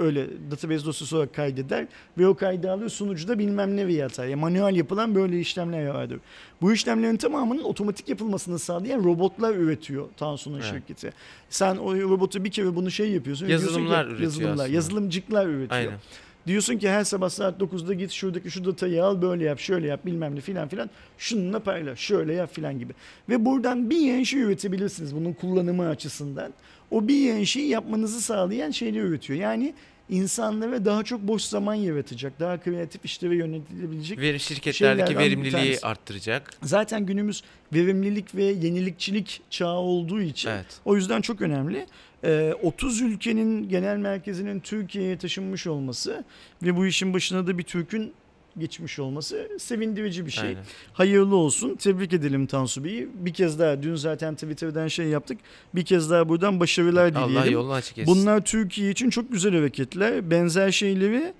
Öyle 0.00 0.26
database 0.50 0.84
dosyası 0.84 1.16
olarak 1.16 1.34
kaydeder 1.34 1.86
ve 2.18 2.26
o 2.26 2.34
kaydı 2.34 2.70
alır 2.70 2.88
sunucuda 2.88 3.38
bilmem 3.38 3.76
ne 3.76 3.88
bir 3.88 4.02
atar. 4.02 4.24
Yani 4.26 4.40
manuel 4.40 4.76
yapılan 4.76 5.14
böyle 5.14 5.40
işlemler 5.40 5.86
vardır. 5.86 6.20
Bu 6.62 6.72
işlemlerin 6.72 7.16
tamamının 7.16 7.62
otomatik 7.62 8.08
yapılmasını 8.08 8.58
sağlayan 8.58 9.04
robotlar 9.04 9.54
üretiyor 9.54 10.08
Tansu'nun 10.16 10.60
Evet. 10.60 10.70
şirketi. 10.70 11.12
Sen 11.50 11.76
o 11.76 11.94
robotu 11.94 12.44
bir 12.44 12.50
kere 12.50 12.76
bunu 12.76 12.90
şey 12.90 13.10
yapıyorsun. 13.10 13.48
diyorsun 13.48 13.66
ki- 13.66 13.72
Yazılımlar 13.72 14.04
üretiyor 14.04 14.22
yazılımlar, 14.22 14.52
aslında. 14.52 14.68
yazılımcıklar 14.68 15.46
üretiyor. 15.46 15.70
Aynen. 15.80 15.98
Diyorsun 16.46 16.78
ki 16.78 16.90
her 16.90 17.04
sabah 17.04 17.28
saat 17.28 17.60
9'da 17.60 17.94
git 17.94 18.10
şuradaki 18.10 18.50
şu 18.50 18.64
datayı 18.64 19.04
al 19.04 19.22
böyle 19.22 19.44
yap 19.44 19.58
şöyle 19.58 19.86
yap 19.86 20.06
bilmem 20.06 20.36
ne 20.36 20.40
filan 20.40 20.68
filan 20.68 20.90
şununla 21.18 21.60
paylaş 21.60 21.98
şöyle 21.98 22.34
yap 22.34 22.54
filan 22.54 22.78
gibi. 22.78 22.92
Ve 23.28 23.44
buradan 23.44 23.90
bir 23.90 23.96
yeni 23.98 24.26
şey 24.26 24.40
üretebilirsiniz 24.40 25.16
bunun 25.16 25.32
kullanımı 25.32 25.88
açısından. 25.88 26.52
O 26.90 27.08
bir 27.08 27.16
yeni 27.16 27.46
şeyi 27.46 27.68
yapmanızı 27.68 28.20
sağlayan 28.20 28.70
şeyleri 28.70 29.02
üretiyor. 29.02 29.38
Yani 29.38 29.74
insanlara 30.08 30.84
daha 30.84 31.02
çok 31.02 31.20
boş 31.20 31.42
zaman 31.42 31.74
yaratacak, 31.74 32.40
daha 32.40 32.60
kreatif 32.60 33.04
işlere 33.04 33.36
yönetilebilecek. 33.36 34.18
Veri 34.18 34.40
şirketlerdeki 34.40 35.18
verimliliği 35.18 35.78
arttıracak. 35.82 36.50
Zaten 36.62 37.06
günümüz 37.06 37.42
verimlilik 37.72 38.34
ve 38.34 38.44
yenilikçilik 38.44 39.40
çağı 39.50 39.76
olduğu 39.78 40.20
için 40.20 40.48
Evet. 40.50 40.66
o 40.84 40.96
yüzden 40.96 41.20
çok 41.20 41.40
önemli. 41.40 41.86
Ee, 42.24 42.54
30 42.62 43.00
ülkenin 43.00 43.68
genel 43.68 43.96
merkezinin 43.96 44.60
Türkiye'ye 44.60 45.18
taşınmış 45.18 45.66
olması 45.66 46.24
ve 46.62 46.76
bu 46.76 46.86
işin 46.86 47.14
başına 47.14 47.46
da 47.46 47.58
bir 47.58 47.62
Türk'ün 47.62 48.12
geçmiş 48.58 48.98
olması 48.98 49.48
sevindirici 49.58 50.26
bir 50.26 50.30
şey. 50.30 50.48
Aynen. 50.48 50.64
Hayırlı 50.92 51.36
olsun. 51.36 51.76
Tebrik 51.76 52.12
edelim 52.12 52.46
Tansu 52.46 52.84
Bey'i. 52.84 53.08
Bir 53.14 53.34
kez 53.34 53.58
daha 53.58 53.82
dün 53.82 53.94
zaten 53.94 54.34
Twitter'dan 54.34 54.88
şey 54.88 55.06
yaptık. 55.06 55.38
Bir 55.74 55.84
kez 55.84 56.10
daha 56.10 56.28
buradan 56.28 56.60
başarılar 56.60 57.14
dileyelim. 57.14 57.36
Allah 57.36 57.46
yolunu 57.46 57.72
açık 57.72 57.98
etsin. 57.98 58.14
Bunlar 58.14 58.44
Türkiye 58.44 58.90
için 58.90 59.10
çok 59.10 59.32
güzel 59.32 59.54
hareketler. 59.54 60.30
Benzer 60.30 60.70
şeyleri 60.70 61.32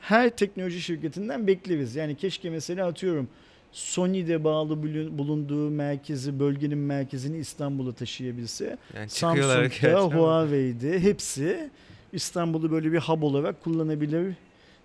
her 0.00 0.36
teknoloji 0.36 0.80
şirketinden 0.82 1.46
bekleriz. 1.46 1.96
Yani 1.96 2.16
keşke 2.16 2.50
mesela 2.50 2.86
atıyorum 2.86 3.28
Sony'de 3.74 4.44
bağlı 4.44 4.82
bulun- 4.82 5.18
bulunduğu 5.18 5.70
merkezi, 5.70 6.40
bölgenin 6.40 6.78
merkezini 6.78 7.36
İstanbul'a 7.38 7.92
taşıyabilse. 7.92 8.76
yani 8.96 9.08
Samsung'da. 9.08 10.00
Huawei'de 10.14 11.00
hepsi 11.00 11.70
İstanbul'u 12.12 12.70
böyle 12.70 12.92
bir 12.92 12.98
hub 12.98 13.22
olarak 13.22 13.64
kullanabilir 13.64 14.34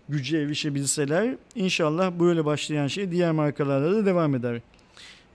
güce 0.10 0.38
erişebilseler. 0.38 1.36
İnşallah 1.56 2.12
böyle 2.20 2.46
başlayan 2.46 2.88
şey 2.88 3.12
diğer 3.12 3.32
markalarla 3.32 3.92
da 3.96 4.06
devam 4.06 4.36
eder. 4.36 4.62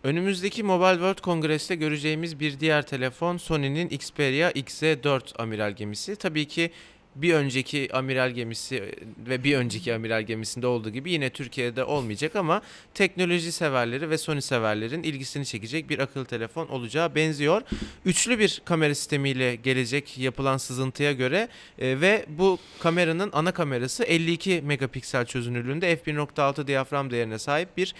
Önümüzdeki 0.04 0.62
Mobile 0.62 0.92
World 0.92 1.20
Congress'te 1.20 1.74
göreceğimiz 1.74 2.40
bir 2.40 2.60
diğer 2.60 2.86
telefon 2.86 3.36
Sony'nin 3.36 3.88
Xperia 3.88 4.50
XZ4 4.50 5.42
amiral 5.42 5.72
gemisi. 5.72 6.16
Tabii 6.16 6.44
ki 6.48 6.70
bir 7.14 7.34
önceki 7.34 7.88
amiral 7.92 8.30
gemisi 8.30 8.94
ve 9.28 9.44
bir 9.44 9.56
önceki 9.56 9.94
amiral 9.94 10.22
gemisinde 10.22 10.66
olduğu 10.66 10.90
gibi 10.90 11.10
yine 11.10 11.30
Türkiye'de 11.30 11.84
olmayacak 11.84 12.36
ama 12.36 12.62
teknoloji 12.94 13.52
severleri 13.52 14.10
ve 14.10 14.18
Sony 14.18 14.40
severlerin 14.40 15.02
ilgisini 15.02 15.46
çekecek 15.46 15.90
bir 15.90 15.98
akıllı 15.98 16.24
telefon 16.24 16.66
olacağı 16.66 17.14
benziyor. 17.14 17.62
Üçlü 18.04 18.38
bir 18.38 18.62
kamera 18.64 18.94
sistemiyle 18.94 19.56
gelecek 19.56 20.18
yapılan 20.18 20.56
sızıntıya 20.56 21.12
göre 21.12 21.48
e, 21.78 22.00
ve 22.00 22.26
bu 22.28 22.58
kameranın 22.80 23.30
ana 23.32 23.52
kamerası 23.52 24.04
52 24.04 24.62
megapiksel 24.64 25.26
çözünürlüğünde 25.26 25.94
f1.6 25.94 26.66
diyafram 26.66 27.10
değerine 27.10 27.38
sahip 27.38 27.76
bir 27.76 27.94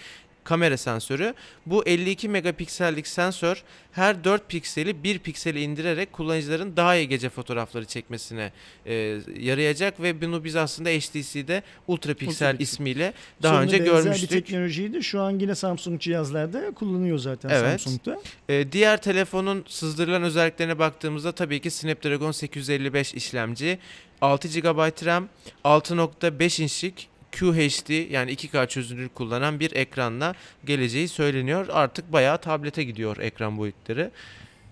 kamera 0.45 0.77
sensörü. 0.77 1.33
Bu 1.65 1.83
52 1.85 2.29
megapiksellik 2.29 3.07
sensör 3.07 3.63
her 3.91 4.23
4 4.23 4.49
pikseli 4.49 5.03
1 5.03 5.19
pikseli 5.19 5.61
indirerek 5.61 6.13
kullanıcıların 6.13 6.77
daha 6.77 6.95
iyi 6.95 7.07
gece 7.07 7.29
fotoğrafları 7.29 7.85
çekmesine 7.85 8.51
e, 8.85 8.93
yarayacak 9.39 10.01
ve 10.01 10.21
bunu 10.21 10.43
biz 10.43 10.55
aslında 10.55 10.89
HTC'de 10.89 11.63
ultra 11.87 12.13
piksel 12.13 12.59
ismiyle 12.59 13.13
daha 13.43 13.53
Sonra 13.53 13.63
önce 13.63 13.79
benzer 13.79 13.95
bir 13.97 14.03
görmüştük. 14.03 14.29
teknolojiyi 14.29 14.93
de 14.93 15.01
şu 15.01 15.21
an 15.21 15.39
yine 15.39 15.55
Samsung 15.55 16.01
cihazlarda 16.01 16.71
kullanıyor 16.71 17.17
zaten 17.17 17.49
Evet. 17.49 17.81
Samsung'da. 17.81 18.19
Ee, 18.49 18.71
diğer 18.71 19.01
telefonun 19.01 19.65
sızdırılan 19.67 20.23
özelliklerine 20.23 20.79
baktığımızda 20.79 21.31
tabii 21.31 21.59
ki 21.61 21.71
Snapdragon 21.71 22.31
855 22.31 23.13
işlemci, 23.13 23.79
6 24.21 24.47
GB 24.47 25.05
RAM, 25.05 25.27
6.5 25.65 26.61
inçlik 26.63 27.07
QHD 27.39 28.11
yani 28.11 28.31
2K 28.31 28.67
çözünürlük 28.67 29.15
kullanan 29.15 29.59
bir 29.59 29.75
ekranla 29.75 30.33
geleceği 30.65 31.07
söyleniyor. 31.07 31.65
Artık 31.71 32.13
bayağı 32.13 32.37
tablete 32.37 32.83
gidiyor 32.83 33.17
ekran 33.17 33.57
boyutları. 33.57 34.11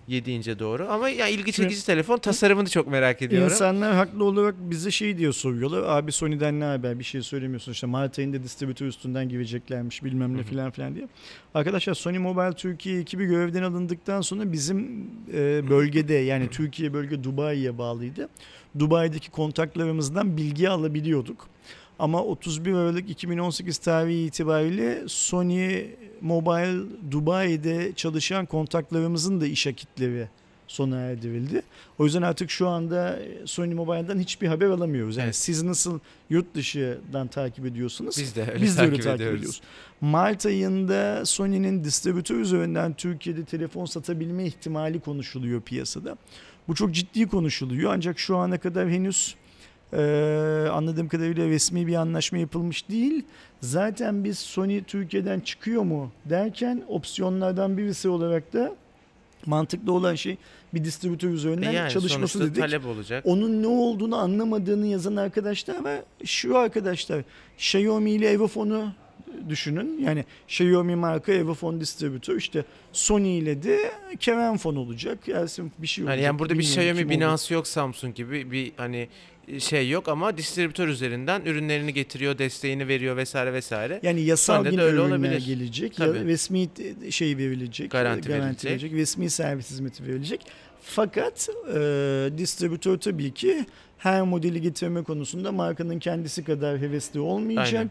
7 0.08 0.32
ince 0.32 0.60
doğru. 0.60 0.88
Ama 0.90 1.10
ya 1.10 1.28
ilgi 1.28 1.54
Şimdi- 1.54 1.70
çekici 1.70 1.86
telefon. 1.86 2.18
Tasarımını 2.18 2.70
çok 2.70 2.88
merak 2.88 3.22
ediyorum. 3.22 3.50
İnsanlar 3.50 3.94
haklı 3.96 4.24
olarak 4.24 4.56
bize 4.60 4.92
şey 4.92 5.18
diye 5.18 5.34
soruyorlar. 5.34 5.84
Abi 5.84 6.12
Sony'den 6.12 6.60
ne 6.60 6.64
haber? 6.64 7.00
Bir 7.00 7.04
şey 7.04 7.22
söylemiyorsun. 7.22 7.72
İşte 7.72 7.88
Mart 7.88 8.20
ayında 8.20 8.44
distribütör 8.44 8.86
üstünden 8.88 9.30
gireceklermiş 9.30 10.04
bilmem 10.04 10.38
ne 10.38 10.44
filan 10.44 10.72
filan 10.72 10.96
diye. 10.96 11.08
Arkadaşlar 11.54 11.94
Sony 11.94 12.18
Mobile 12.18 12.56
Türkiye 12.56 13.00
ekibi 13.00 13.26
görevden 13.26 13.64
alındıktan 13.64 14.22
sonra 14.22 14.52
bizim 14.52 15.08
e, 15.34 15.70
bölgede 15.70 16.14
yani 16.14 16.50
Türkiye 16.50 16.94
bölge 16.94 17.24
Dubai'ye 17.24 17.78
bağlıydı. 17.78 18.30
Dubai'deki 18.80 19.32
kontaklarımızdan 19.32 20.38
bilgi 20.38 20.70
alabiliyorduk. 20.70 21.48
Ama 22.00 22.24
31 22.24 22.74
Aralık 22.74 23.10
2018 23.10 23.78
tarihi 23.78 24.26
itibariyle 24.26 25.04
Sony 25.08 25.86
Mobile 26.22 26.82
Dubai'de 27.12 27.94
çalışan 27.96 28.46
kontaklarımızın 28.46 29.42
da 29.42 29.46
iş 29.48 29.68
akitleri 29.68 30.28
sona 30.68 31.00
erdirildi. 31.00 31.62
O 32.00 32.06
yüzden 32.06 32.22
artık 32.22 32.52
şu 32.52 32.68
anda 32.68 33.20
Sony 33.46 33.74
Mobile'dan 33.74 34.20
hiçbir 34.20 34.48
haber 34.48 34.66
alamıyoruz. 34.66 35.18
Yani 35.18 35.26
Evet. 35.26 35.36
siz 35.36 35.64
nasıl 35.64 36.00
yurt 36.30 36.56
dışından 36.56 37.28
takip 37.28 37.66
ediyorsunuz? 37.66 38.16
Biz 38.20 38.36
de 38.36 38.42
öyle 38.52 38.62
Biz 38.62 38.78
de 38.78 38.82
öyle 38.82 38.92
takip 38.92 39.04
takip 39.04 39.22
ediyoruz. 39.22 39.40
ediyoruz. 39.40 39.62
Mart 40.02 40.46
ayında 40.46 41.26
Sony'nin 41.26 41.84
distribütör 41.84 42.36
üzerinden 42.40 42.94
Türkiye'de 42.94 43.44
telefon 43.46 43.86
satabilme 43.86 44.46
ihtimali 44.46 45.00
konuşuluyor 45.00 45.62
piyasada. 45.62 46.18
Bu 46.68 46.76
çok 46.76 46.92
ciddi 46.92 47.28
konuşuluyor 47.28 47.94
ancak 47.94 48.20
şu 48.20 48.38
ana 48.38 48.58
kadar 48.58 48.90
henüz 48.90 49.36
e, 49.98 50.70
anladığım 50.72 51.08
kadarıyla 51.08 51.48
resmi 51.48 51.88
bir 51.88 51.96
anlaşma 51.96 52.38
yapılmış 52.38 52.90
değil. 52.90 53.24
Zaten 53.62 54.24
biz 54.24 54.40
Sony 54.40 54.84
Türkiye'den 54.84 55.40
çıkıyor 55.40 55.84
mu 55.84 56.12
derken 56.26 56.84
opsiyonlardan 56.88 57.78
birisi 57.78 58.10
olarak 58.10 58.54
da 58.54 58.76
mantıklı 59.46 59.92
olan 59.92 60.16
şey 60.16 60.38
bir 60.74 60.84
distribütör 60.84 61.30
üzerinden 61.30 61.72
E 61.72 61.74
yani 61.74 61.92
çalışması 61.92 62.40
dedik. 62.40 62.56
talep 62.56 62.86
olacak. 62.86 63.24
Onun 63.26 63.64
ne 63.64 63.68
olduğunu 63.68 64.16
anlamadığını 64.18 64.88
yazan 64.88 65.16
arkadaşlar 65.16 65.84
var. 65.84 66.00
Şu 66.26 66.58
arkadaşlar 66.58 67.24
Xiaomi 67.58 68.12
ile 68.12 68.30
Evofon'u 68.30 68.94
düşünün. 69.50 70.00
Yani 70.00 70.26
Xiaomi 70.48 70.96
marka 70.96 71.32
Evofon 71.32 71.80
distribütör 71.80 72.36
işte 72.36 72.66
Sony 72.94 73.38
ile 73.38 73.64
de 73.64 73.80
Kerenfon 74.20 74.76
olacak. 74.76 75.26
Gelsin 75.26 75.72
bir 75.78 75.88
şey 75.88 76.04
olacak. 76.04 76.18
Yani, 76.18 76.26
yani 76.26 76.40
burada 76.40 76.54
bir 76.54 76.64
Xiaomi 76.64 77.10
binası 77.10 77.54
yok 77.54 77.68
Samsung 77.68 78.16
gibi 78.16 78.52
bir 78.52 78.72
hani 78.78 79.08
şey 79.60 79.90
yok 79.90 80.08
ama 80.08 80.38
distribütör 80.38 80.88
üzerinden 80.88 81.42
ürünlerini 81.42 81.94
getiriyor, 81.94 82.38
desteğini 82.38 82.88
veriyor 82.88 83.18
vesaire 83.18 83.54
vesaire. 83.54 84.00
Yani 84.04 84.22
yasal 84.22 84.66
yine 84.66 84.82
öyle 84.82 84.96
ürünler 84.98 85.18
olabilir. 85.18 85.46
gelecek. 85.46 86.00
Ya, 86.00 86.14
resmi 86.14 86.68
t- 86.68 87.12
şey 87.12 87.38
verilecek. 87.38 87.92
Garanti 87.92 88.30
garanti 88.30 88.68
verilecek. 88.68 88.94
Resmi 88.94 89.30
servis 89.30 89.70
hizmeti 89.70 90.04
verilecek. 90.08 90.42
Fakat 90.82 91.50
e, 91.76 91.80
distribütör 92.38 92.98
tabii 92.98 93.32
ki 93.34 93.66
her 93.98 94.22
modeli 94.22 94.62
getirme 94.62 95.04
konusunda 95.04 95.52
markanın 95.52 96.00
kendisi 96.00 96.44
kadar 96.44 96.80
hevesli 96.80 97.20
olmayacak. 97.20 97.74
Aynen. 97.74 97.90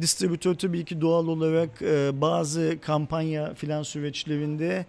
Distribütör 0.00 0.54
tabii 0.54 0.84
ki 0.84 1.00
doğal 1.00 1.26
olarak 1.28 1.82
e, 1.82 2.20
bazı 2.20 2.78
kampanya 2.82 3.54
filan 3.54 3.82
süreçlerinde 3.82 4.86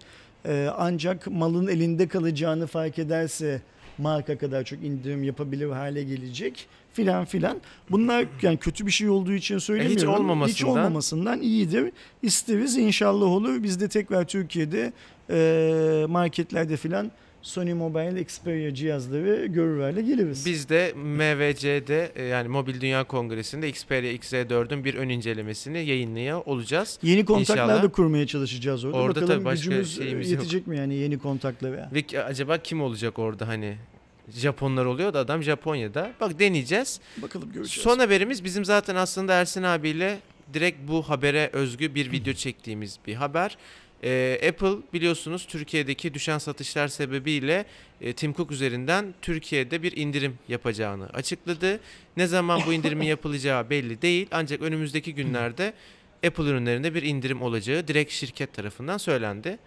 e, 0.48 0.68
ancak 0.76 1.26
malın 1.26 1.68
elinde 1.68 2.08
kalacağını 2.08 2.66
fark 2.66 2.98
ederse 2.98 3.60
marka 3.98 4.38
kadar 4.38 4.64
çok 4.64 4.84
indirim 4.84 5.24
yapabilir 5.24 5.68
hale 5.70 6.02
gelecek 6.02 6.66
filan 6.92 7.24
filan. 7.24 7.60
Bunlar 7.90 8.26
yani 8.42 8.56
kötü 8.56 8.86
bir 8.86 8.90
şey 8.90 9.08
olduğu 9.08 9.32
için 9.32 9.58
söylemiyorum. 9.58 9.96
Hiç 9.96 10.04
olmamasından- 10.08 10.70
olmamasından 10.70 11.40
iyidir. 11.42 11.92
İsteriz 12.22 12.76
inşallah 12.76 13.26
olur. 13.26 13.62
Biz 13.62 13.80
de 13.80 13.88
tekrar 13.88 14.24
Türkiye'de 14.24 14.92
e, 15.30 16.06
marketlerde 16.08 16.76
filan 16.76 17.10
Sony 17.42 17.72
Mobile 17.74 18.20
Xperia 18.20 18.74
cihazları 18.74 19.46
görür 19.46 19.80
hale 19.80 20.02
geliriz. 20.02 20.46
Biz 20.46 20.68
de 20.68 20.92
MVC'de 20.96 22.12
e, 22.16 22.22
yani 22.24 22.48
Mobil 22.48 22.80
Dünya 22.80 23.04
Kongresi'nde 23.04 23.68
Xperia 23.68 24.12
XZ4'ün 24.12 24.84
bir 24.84 24.94
ön 24.94 25.08
incelemesini 25.08 25.84
yayınlıyor 25.84 26.42
olacağız. 26.46 26.98
Yeni 27.02 27.24
kontaklar 27.24 27.64
İnşallah. 27.64 27.82
da 27.82 27.88
kurmaya 27.88 28.26
çalışacağız 28.26 28.84
orada. 28.84 28.96
Orada 28.96 29.08
Bakalım 29.20 29.28
tabii 29.36 29.44
başka 29.44 29.64
gücümüz 29.64 29.96
şeyimiz 29.96 30.30
yok. 30.30 30.40
yetecek 30.40 30.66
mi 30.66 30.76
yani 30.76 30.94
yeni 30.94 31.18
kontaklara? 31.18 31.90
Ve 31.94 32.02
ki- 32.02 32.22
acaba 32.22 32.58
kim 32.58 32.82
olacak 32.82 33.18
orada 33.18 33.48
hani? 33.48 33.76
Japonlar 34.30 34.84
oluyor 34.84 35.14
da 35.14 35.18
adam 35.18 35.42
Japonya'da. 35.42 36.12
Bak 36.20 36.38
deneyeceğiz. 36.38 37.00
Bakalım 37.22 37.52
göreceğiz. 37.52 37.82
Son 37.82 37.98
haberimiz 37.98 38.44
bizim 38.44 38.64
zaten 38.64 38.94
aslında 38.96 39.34
Ersin 39.34 39.62
abiyle 39.62 40.18
direkt 40.54 40.78
bu 40.88 41.02
habere 41.02 41.50
özgü 41.52 41.94
bir 41.94 42.12
video 42.12 42.34
çektiğimiz 42.34 42.98
bir 43.06 43.14
haber. 43.14 43.56
Ee, 44.04 44.40
Apple 44.48 44.76
biliyorsunuz 44.92 45.46
Türkiye'deki 45.46 46.14
düşen 46.14 46.38
satışlar 46.38 46.88
sebebiyle 46.88 47.64
e, 48.00 48.12
Tim 48.12 48.34
Cook 48.34 48.50
üzerinden 48.50 49.14
Türkiye'de 49.22 49.82
bir 49.82 49.96
indirim 49.96 50.38
yapacağını 50.48 51.06
açıkladı. 51.06 51.80
Ne 52.16 52.26
zaman 52.26 52.60
bu 52.66 52.72
indirimin 52.72 53.06
yapılacağı 53.16 53.70
belli 53.70 54.02
değil 54.02 54.26
ancak 54.30 54.62
önümüzdeki 54.62 55.14
günlerde 55.14 55.74
Apple 56.26 56.44
ürünlerinde 56.44 56.94
bir 56.94 57.02
indirim 57.02 57.42
olacağı 57.42 57.88
direkt 57.88 58.12
şirket 58.12 58.54
tarafından 58.54 58.98
söylendi. 58.98 59.58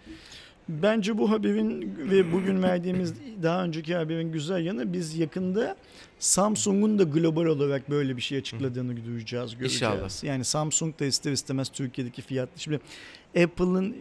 Bence 0.68 1.18
bu 1.18 1.30
haberin 1.30 1.96
ve 2.10 2.32
bugün 2.32 2.62
verdiğimiz 2.62 3.14
daha 3.42 3.64
önceki 3.64 3.94
haberin 3.94 4.32
güzel 4.32 4.64
yanı 4.64 4.92
biz 4.92 5.18
yakında 5.18 5.76
Samsung'un 6.18 6.98
da 6.98 7.02
global 7.02 7.44
olarak 7.44 7.90
böyle 7.90 8.16
bir 8.16 8.22
şey 8.22 8.38
açıkladığını 8.38 9.04
duyacağız, 9.06 9.56
göreceğiz. 9.56 9.74
İnşallah. 9.74 10.24
Yani 10.24 10.44
Samsung 10.44 11.00
da 11.00 11.04
ister 11.04 11.32
istemez 11.32 11.68
Türkiye'deki 11.68 12.22
fiyat. 12.22 12.48
Şimdi 12.56 12.80
Apple'ın 13.42 13.96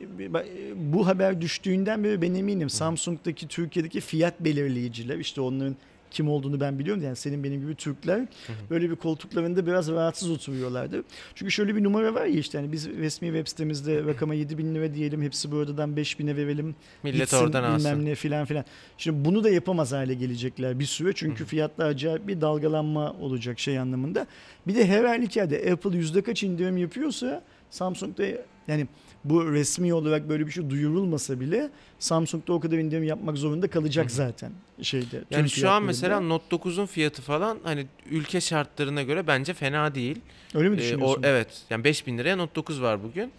bu 0.76 1.08
haber 1.08 1.42
düştüğünden 1.42 2.04
beri 2.04 2.22
ben 2.22 2.34
eminim 2.34 2.70
Samsung'daki 2.70 3.48
Türkiye'deki 3.48 4.02
fiyat 4.02 4.40
belirleyiciler 4.40 5.18
işte 5.18 5.42
onların 5.42 5.76
kim 6.16 6.30
olduğunu 6.30 6.60
ben 6.60 6.80
biliyorum. 6.80 7.04
Yani 7.04 7.16
senin 7.16 7.44
benim 7.44 7.62
gibi 7.62 7.76
Türkler 7.76 8.28
böyle 8.70 8.90
bir 8.90 8.96
koltuklarında 8.96 9.68
biraz 9.68 9.92
rahatsız 9.92 10.32
oturuyorlardı. 10.32 11.04
Çünkü 11.36 11.52
şöyle 11.52 11.76
bir 11.76 11.84
numara 11.84 12.14
var 12.14 12.26
ya 12.26 12.40
işte 12.40 12.58
hani 12.58 12.72
biz 12.72 12.90
resmi 12.90 13.28
web 13.28 13.48
sitemizde 13.48 14.06
rakama 14.06 14.34
7 14.34 14.58
bin 14.58 14.76
lira 14.76 14.94
diyelim 14.94 15.22
hepsi 15.22 15.52
buradan 15.52 15.96
5 15.96 16.20
bine 16.20 16.36
verelim. 16.36 16.76
Millet 17.04 17.20
gitsin, 17.20 17.38
oradan 17.38 17.64
bilmem 17.64 17.94
alsın. 17.94 18.06
ne 18.06 18.16
filan 18.16 18.46
filan. 18.46 18.66
Şimdi 18.98 19.26
bunu 19.26 19.44
da 19.44 19.50
yapamaz 19.50 19.92
hale 19.92 20.14
gelecekler 20.14 20.80
bir 20.80 20.86
süre. 20.86 21.14
Çünkü 21.16 21.46
fiyatta 21.46 21.84
acayip 21.86 22.28
bir 22.28 22.42
dalgalanma 22.42 23.14
olacak 23.14 23.60
şey 23.60 23.80
anlamında. 23.80 24.28
Bir 24.68 24.76
de 24.76 24.88
her 24.88 25.06
halükarda 25.06 25.56
Apple 25.72 25.98
yüzde 25.98 26.22
kaç 26.22 26.44
indirim 26.44 26.78
yapıyorsa 26.78 27.44
Samsung'da 27.70 28.24
yani 28.68 28.88
bu 29.26 29.52
resmi 29.54 29.94
olarak 29.94 30.30
böyle 30.30 30.48
bir 30.48 30.52
şey 30.52 30.70
duyurulmasa 30.70 31.40
bile 31.40 31.70
Samsung'da 32.00 32.54
o 32.54 32.60
kadar 32.60 32.78
indirim 32.78 33.04
yapmak 33.04 33.38
zorunda 33.38 33.68
kalacak 33.68 34.12
zaten 34.12 34.52
şeyde. 34.82 35.24
Yani 35.32 35.50
şu 35.50 35.70
an 35.70 35.84
mesela 35.84 36.20
Note 36.20 36.56
9'un 36.56 36.86
fiyatı 36.86 37.22
falan 37.22 37.58
hani 37.64 37.88
ülke 38.12 38.42
şartlarına 38.42 39.04
göre 39.04 39.28
bence 39.28 39.54
fena 39.54 39.96
değil. 39.96 40.20
öyle 40.56 40.70
mi 40.70 40.76
Ee, 40.76 40.80
düşünüyorsun? 40.80 41.22
o, 41.24 41.26
evet 41.28 41.62
yani 41.70 41.84
5000 41.84 42.18
liraya 42.18 42.36
Note 42.36 42.56
9 42.56 42.82
var 42.82 43.04
bugün. 43.04 43.32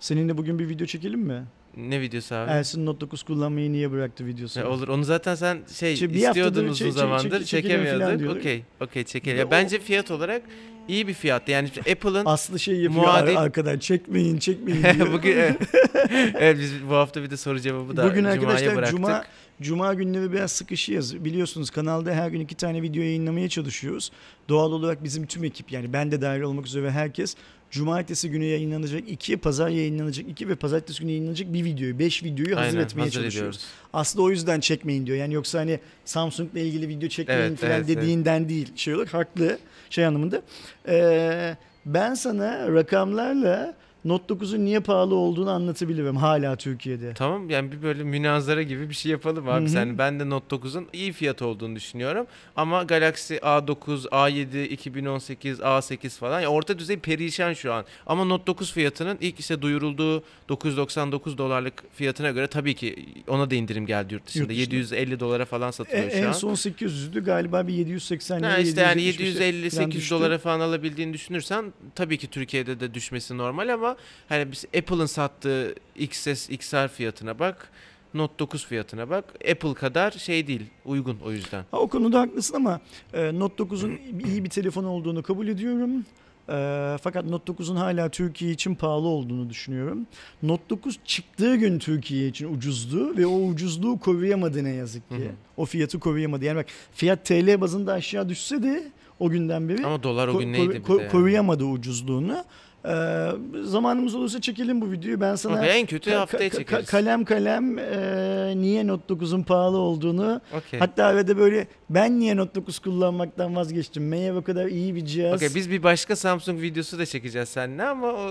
Seninle 0.00 0.36
bugün 0.38 0.58
bir 0.58 0.68
video 0.68 0.86
çekelim 0.86 1.20
mi? 1.20 1.44
Ne 1.76 2.00
videosu 2.00 2.34
abi? 2.34 2.50
Ersin 2.50 2.86
Note 2.86 3.00
9 3.00 3.22
kullanmayı 3.22 3.72
niye 3.72 3.90
bıraktı 3.92 4.26
videosu. 4.26 4.60
Ya 4.60 4.68
olur. 4.68 4.88
Onu 4.88 5.04
zaten 5.04 5.34
sen 5.34 5.58
şey 5.74 5.92
İşte 5.92 6.06
istiyordun 6.10 6.64
uzun 6.64 6.74
çek- 6.74 6.86
çek- 6.86 6.92
zamandır 6.92 7.44
çek- 7.44 7.62
falan 7.68 7.84
çekemiyorduk. 7.84 8.36
Okey. 8.36 8.62
Okey 8.80 9.04
çekelim. 9.04 9.38
Ya 9.38 9.50
bence 9.50 9.78
fiyat 9.78 10.10
olarak 10.10 10.42
iyi 10.88 11.08
bir 11.08 11.14
fiyat. 11.14 11.48
Yani 11.48 11.68
işte 11.68 11.92
Apple'ın 11.92 12.24
Aslı 12.26 12.58
şey 12.58 12.76
yapıyor 12.80 13.04
Muadil- 13.04 13.36
ar- 13.38 13.44
arkadan 13.44 13.78
çekmeyin 13.78 14.38
çekmeyin 14.38 14.82
diyor. 14.94 15.12
bugün 15.12 15.30
evet. 15.32 15.56
evet 16.38 16.58
biz 16.60 16.72
bu 16.90 16.94
hafta 16.94 17.22
bir 17.22 17.30
de 17.30 17.36
soru 17.36 17.60
cevabı 17.60 17.96
da 17.96 18.10
Bugün 18.10 18.24
arkadaşlar 18.24 18.76
bıraktık. 18.76 18.96
Cuma 18.96 19.24
Cuma 19.62 19.94
günleri 19.94 20.32
biraz 20.32 20.52
sıkışıyoruz. 20.52 21.24
Biliyorsunuz 21.24 21.70
kanalda 21.70 22.12
her 22.12 22.28
gün 22.28 22.40
iki 22.40 22.54
tane 22.54 22.82
video 22.82 23.02
yayınlamaya 23.02 23.48
çalışıyoruz. 23.48 24.10
Doğal 24.48 24.72
olarak 24.72 25.04
bizim 25.04 25.26
tüm 25.26 25.44
ekip 25.44 25.72
yani 25.72 25.92
ben 25.92 26.10
de 26.12 26.20
dahil 26.20 26.40
olmak 26.40 26.66
üzere 26.66 26.90
herkes 26.90 27.34
Cumartesi 27.70 28.30
günü 28.30 28.44
yayınlanacak 28.44 29.08
iki, 29.08 29.36
pazar 29.36 29.68
yayınlanacak 29.68 30.28
iki 30.28 30.48
ve 30.48 30.54
pazartesi 30.54 31.00
günü 31.00 31.10
yayınlanacak 31.10 31.52
bir 31.52 31.64
videoyu, 31.64 31.98
beş 31.98 32.24
videoyu 32.24 32.56
hazır 32.56 32.68
Aynen, 32.76 32.84
etmeye 32.84 33.02
hazır 33.02 33.12
çalışıyoruz. 33.12 33.56
ediyoruz. 33.56 33.64
Aslında 33.92 34.22
o 34.24 34.30
yüzden 34.30 34.60
çekmeyin 34.60 35.06
diyor. 35.06 35.18
Yani 35.18 35.34
yoksa 35.34 35.58
hani 35.58 35.80
Samsung'la 36.04 36.60
ilgili 36.60 36.88
video 36.88 37.08
çekmeyin 37.08 37.40
Evet, 37.40 37.58
falan 37.58 37.72
evet, 37.72 37.88
dediğinden 37.88 38.48
değil. 38.48 38.72
Şey 38.76 38.94
olarak 38.94 39.14
haklı 39.14 39.58
şey 39.90 40.06
anlamında. 40.06 40.42
Ee, 40.88 41.56
ben 41.86 42.14
sana 42.14 42.72
rakamlarla 42.72 43.74
Note 44.08 44.34
9'un 44.34 44.64
niye 44.64 44.80
pahalı 44.80 45.14
olduğunu 45.14 45.50
anlatabilirim 45.50 46.16
hala 46.16 46.56
Türkiye'de. 46.56 47.14
Tamam 47.14 47.50
yani 47.50 47.72
bir 47.72 47.82
böyle 47.82 48.02
münazara 48.04 48.62
gibi 48.62 48.88
bir 48.88 48.94
şey 48.94 49.12
yapalım 49.12 49.48
abi. 49.48 49.60
Hı 49.60 49.64
hı. 49.64 49.68
Sen 49.68 49.98
ben 49.98 50.20
de 50.20 50.30
Note 50.30 50.56
9'un 50.56 50.86
iyi 50.92 51.12
fiyat 51.12 51.42
olduğunu 51.42 51.76
düşünüyorum. 51.76 52.26
Ama 52.56 52.82
Galaxy 52.82 53.34
A9, 53.34 54.08
A7, 54.08 54.64
2018, 54.64 55.60
A8 55.60 56.18
falan 56.18 56.40
ya 56.40 56.48
orta 56.48 56.78
düzey 56.78 56.96
perişan 56.98 57.52
şu 57.52 57.72
an. 57.72 57.84
Ama 58.06 58.24
Note 58.24 58.46
9 58.46 58.72
fiyatının 58.72 59.18
ilk 59.20 59.40
işte 59.40 59.62
duyurulduğu 59.62 60.22
999 60.48 61.38
dolarlık 61.38 61.84
fiyatına 61.94 62.30
göre 62.30 62.46
tabii 62.46 62.74
ki 62.74 63.06
ona 63.28 63.50
da 63.50 63.54
indirim 63.54 63.86
geldi 63.86 64.14
yurt 64.14 64.26
dışında. 64.26 64.42
Yurt 64.52 64.70
dışında. 64.70 64.76
750 64.76 65.20
dolara 65.20 65.44
falan 65.44 65.66
En, 65.66 65.70
satılıyor 65.70 66.10
şu 66.10 66.16
en 66.16 66.24
an. 66.26 66.32
son 66.32 66.54
800'dü 66.54 67.24
galiba 67.24 67.66
bir 67.66 67.72
780 67.72 68.42
Ha 68.42 68.58
işte 68.58 68.80
yani 68.80 69.02
750 69.02 69.70
falan 69.70 69.88
750-800 69.90 69.92
düştü. 69.92 70.14
dolara 70.14 70.38
falan 70.38 70.60
alabildiğini 70.60 71.12
düşünürsen 71.12 71.72
tabii 71.94 72.18
ki 72.18 72.26
Türkiye'de 72.26 72.80
de 72.80 72.94
düşmesi 72.94 73.38
normal 73.38 73.68
ama 73.68 73.96
hani 74.28 74.52
biz 74.52 74.64
Apple'ın 74.78 75.06
sattığı 75.06 75.74
XS, 75.96 76.50
XR 76.50 76.88
fiyatına 76.88 77.38
bak. 77.38 77.70
Note 78.14 78.38
9 78.38 78.66
fiyatına 78.66 79.10
bak. 79.10 79.24
Apple 79.50 79.74
kadar 79.74 80.10
şey 80.10 80.46
değil. 80.46 80.62
Uygun 80.84 81.18
o 81.24 81.32
yüzden. 81.32 81.64
Ha, 81.70 81.78
o 81.78 81.88
konuda 81.88 82.20
haklısın 82.20 82.54
ama 82.54 82.80
e, 83.14 83.38
Note 83.38 83.62
9'un 83.62 83.98
iyi 84.26 84.44
bir 84.44 84.50
telefon 84.50 84.84
olduğunu 84.84 85.22
kabul 85.22 85.48
ediyorum. 85.48 86.04
E, 86.48 86.96
fakat 87.02 87.24
Note 87.24 87.52
9'un 87.52 87.76
hala 87.76 88.08
Türkiye 88.08 88.50
için 88.52 88.74
pahalı 88.74 89.06
olduğunu 89.06 89.50
düşünüyorum. 89.50 90.06
Note 90.42 90.62
9 90.70 90.98
çıktığı 91.04 91.56
gün 91.56 91.78
Türkiye 91.78 92.28
için 92.28 92.54
ucuzdu 92.54 93.16
ve 93.16 93.26
o 93.26 93.36
ucuzluğu 93.46 93.98
koruyamadı 93.98 94.64
ne 94.64 94.70
yazık 94.74 95.08
ki. 95.08 95.14
Hı 95.16 95.20
hı. 95.20 95.32
O 95.56 95.64
fiyatı 95.64 96.00
koruyamadı. 96.00 96.44
Yani 96.44 96.56
bak 96.56 96.66
fiyat 96.92 97.24
TL 97.24 97.60
bazında 97.60 97.92
aşağı 97.92 98.28
düşse 98.28 98.62
de 98.62 98.92
o 99.18 99.30
günden 99.30 99.68
beri 99.68 99.86
Ama 99.86 100.02
dolar 100.02 100.28
o 100.28 100.38
gün 100.38 100.52
neydi 100.52 100.76
ko- 100.76 100.98
de 100.98 101.02
yani. 101.02 101.12
koruyamadı 101.12 101.64
ucuzluğunu. 101.64 102.44
E, 102.84 103.26
zamanımız 103.62 104.14
olursa 104.14 104.40
çekelim 104.40 104.80
bu 104.80 104.90
videoyu. 104.90 105.20
Ben 105.20 105.34
sana 105.34 105.66
en 105.66 105.86
kötü 105.86 106.10
haftaya 106.10 106.50
çekeriz. 106.50 106.86
kalem 106.86 107.24
kalem 107.24 107.78
e, 107.78 108.52
niye 108.56 108.86
Note 108.86 109.14
9'un 109.14 109.42
pahalı 109.42 109.78
olduğunu 109.78 110.40
Okey. 110.56 110.80
Hatta 110.80 111.04
arada 111.04 111.36
böyle 111.36 111.66
ben 111.90 112.20
niye 112.20 112.36
Note 112.36 112.54
9 112.54 112.78
kullanmaktan 112.78 113.56
vazgeçtim? 113.56 114.08
Meğer 114.08 114.34
o 114.34 114.42
kadar 114.42 114.66
iyi 114.66 114.94
bir 114.94 115.04
cihaz. 115.04 115.34
Okey, 115.34 115.54
biz 115.54 115.70
bir 115.70 115.82
başka 115.82 116.16
Samsung 116.16 116.62
videosu 116.62 116.98
da 116.98 117.06
çekeceğiz 117.06 117.48
seninle 117.48 117.84
ama 117.84 118.06
o 118.06 118.30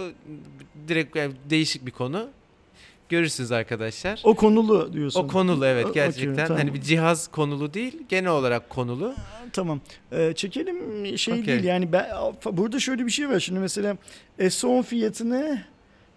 direkt 0.88 1.16
yani 1.16 1.34
değişik 1.50 1.86
bir 1.86 1.92
konu. 1.92 2.28
Görürsünüz 3.10 3.52
arkadaşlar. 3.52 4.22
O 4.24 4.36
konulu 4.36 4.94
diyorsun. 4.94 5.20
O 5.24 5.28
konulu 5.28 5.66
evet 5.66 5.94
gerçekten. 5.94 6.48
tamam. 6.48 6.58
Hani 6.58 6.74
bir 6.74 6.82
cihaz 6.82 7.28
konulu 7.28 7.74
değil, 7.74 8.02
genel 8.10 8.32
olarak 8.32 8.70
konulu. 8.70 9.14
Tamam. 9.54 9.82
Ee, 10.12 10.34
çekelim 10.36 10.78
şey 11.18 11.34
Okey. 11.34 11.46
değil 11.48 11.64
yani 11.64 11.92
ben 11.92 12.06
burada 12.52 12.80
şöyle 12.80 13.06
bir 13.06 13.12
şey 13.12 13.30
var 13.30 13.40
şimdi 13.40 13.60
mesela 13.60 13.98
S10 14.40 14.84
fiyatını 14.84 15.62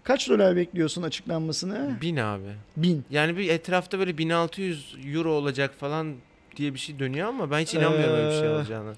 kaç 0.05 0.29
dolar 0.29 0.57
bekliyorsun 0.57 1.03
açıklanmasını? 1.03 1.98
Bin 2.00 2.16
abi. 2.16 2.42
Bin. 2.76 3.05
Yani 3.11 3.37
bir 3.37 3.48
etrafta 3.48 3.98
böyle 3.98 4.18
1600 4.18 4.96
euro 5.14 5.33
olacak 5.33 5.74
falan 5.81 6.14
diye 6.57 6.74
bir 6.74 6.79
şey 6.79 6.98
dönüyor 6.98 7.29
ama 7.29 7.50
ben 7.50 7.59
hiç 7.61 7.74
inanmıyorum 7.74 8.14
öyle 8.14 8.29
bir 8.31 8.38
şey 8.40 8.48
Ee, 8.48 8.50
olacağına. 8.50 8.92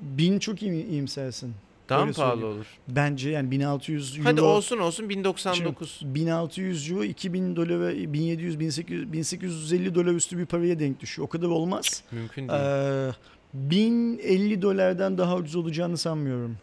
Bin 0.00 0.38
çok 0.38 0.62
iyi 0.62 0.86
iyimsersin. 0.86 1.54
Daha 1.92 2.06
mı 2.06 2.12
pahalı 2.12 2.32
söyleyeyim. 2.40 2.56
olur? 2.56 2.66
Bence 2.88 3.30
yani 3.30 3.50
1600 3.50 4.18
euro. 4.18 4.28
Hadi 4.28 4.40
olsun 4.40 4.78
olsun 4.78 5.08
1099. 5.08 6.00
1600 6.04 6.90
euro 6.90 7.04
2000 7.04 7.56
dolar 7.56 7.80
ve 7.80 8.12
1700 8.12 8.60
1800 8.60 9.12
1850 9.12 9.94
dolar 9.94 10.12
üstü 10.14 10.38
bir 10.38 10.46
paraya 10.46 10.78
denk 10.78 11.00
düşüyor. 11.00 11.28
O 11.28 11.30
kadar 11.30 11.46
olmaz. 11.48 12.02
Mümkün 12.12 12.48
değil. 12.48 12.60
Ee, 12.60 13.12
1050 13.54 14.62
dolardan 14.62 15.18
daha 15.18 15.36
ucuz 15.36 15.56
olacağını 15.56 15.98
sanmıyorum. 15.98 16.56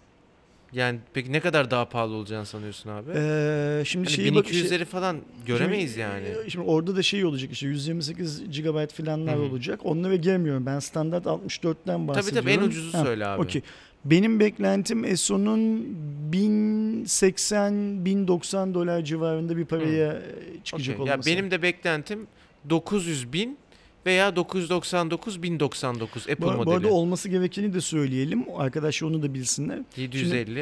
yani 0.74 1.00
peki 1.14 1.32
ne 1.32 1.40
kadar 1.40 1.72
daha 1.72 1.90
pahalı 1.90 2.14
olacağını 2.16 2.46
sanıyorsun 2.46 2.90
abi? 2.90 3.12
Ee, 3.16 3.82
şimdi 3.86 4.06
hani 4.08 4.16
şeyi 4.16 4.36
bak- 4.36 4.46
1200'leri 4.52 4.86
falan 4.86 5.18
göremeyiz 5.46 5.90
şimdi, 5.90 6.02
yani. 6.02 6.28
e, 6.46 6.50
Şimdi 6.50 6.66
orada 6.70 6.96
da 6.96 7.04
şey 7.04 7.26
olacak 7.26 7.52
işte 7.52 7.68
128 7.68 8.44
GB 8.62 8.90
falanlar 8.92 9.36
Hı 9.36 9.40
hı. 9.40 9.44
olacak. 9.44 9.80
Onlara 9.84 10.16
gelmiyorum. 10.16 10.66
Ben 10.66 10.80
standart 10.80 11.26
64'ten 11.26 11.74
Tabii 11.98 12.08
bahsediyorum. 12.08 12.50
tabii 12.50 12.52
en 12.64 12.68
ucuzu 12.68 12.98
Ha, 12.98 13.04
söyle 13.04 13.28
abi. 13.28 13.42
Okey. 13.42 13.62
Benim 14.06 14.40
beklentim 14.40 15.06
ESO'nun 15.06 15.88
1080-1090 16.32 18.74
dolar 18.74 19.02
civarında 19.02 19.58
bir 19.58 19.66
paraya 19.66 20.14
e, 20.14 20.20
çıkacak 20.64 20.96
Okey. 21.00 21.08
Ya 21.08 21.14
olması. 21.14 21.30
benim 21.30 21.52
de 21.52 21.62
beklentim 21.62 22.28
900 22.70 23.34
bin 23.34 23.58
veya 24.06 24.36
999 24.36 25.44
1099 25.44 26.24
Apple 26.30 26.46
bu, 26.46 26.48
bu 26.48 26.52
modeli. 26.54 26.74
arada 26.76 26.88
olması 26.88 27.30
gerekeni 27.30 27.74
de 27.74 27.82
söyleyelim. 27.82 28.44
Arkadaşlar 28.58 29.08
onu 29.08 29.24
da 29.24 29.34
bilsinler. 29.34 29.80
750. 29.98 30.60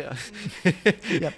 ya, 1.21 1.34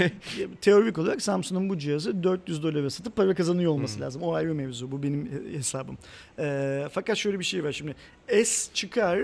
teorik 0.61 0.97
olarak 0.97 1.21
Samsung'un 1.21 1.69
bu 1.69 1.77
cihazı 1.77 2.23
400 2.23 2.63
dolara 2.63 2.89
satıp 2.89 3.15
para 3.15 3.33
kazanıyor 3.35 3.71
olması 3.71 3.95
Hmm. 3.95 4.01
lazım. 4.03 4.21
O 4.21 4.33
ayrı 4.33 4.55
mevzu. 4.55 4.91
Bu 4.91 5.03
benim 5.03 5.25
he- 5.25 5.57
hesabım. 5.57 5.97
Ee, 6.39 6.87
fakat 6.91 7.17
şöyle 7.17 7.39
bir 7.39 7.43
şey 7.45 7.63
var 7.63 7.71
şimdi. 7.71 7.95
S 8.43 8.73
çıkar 8.73 9.19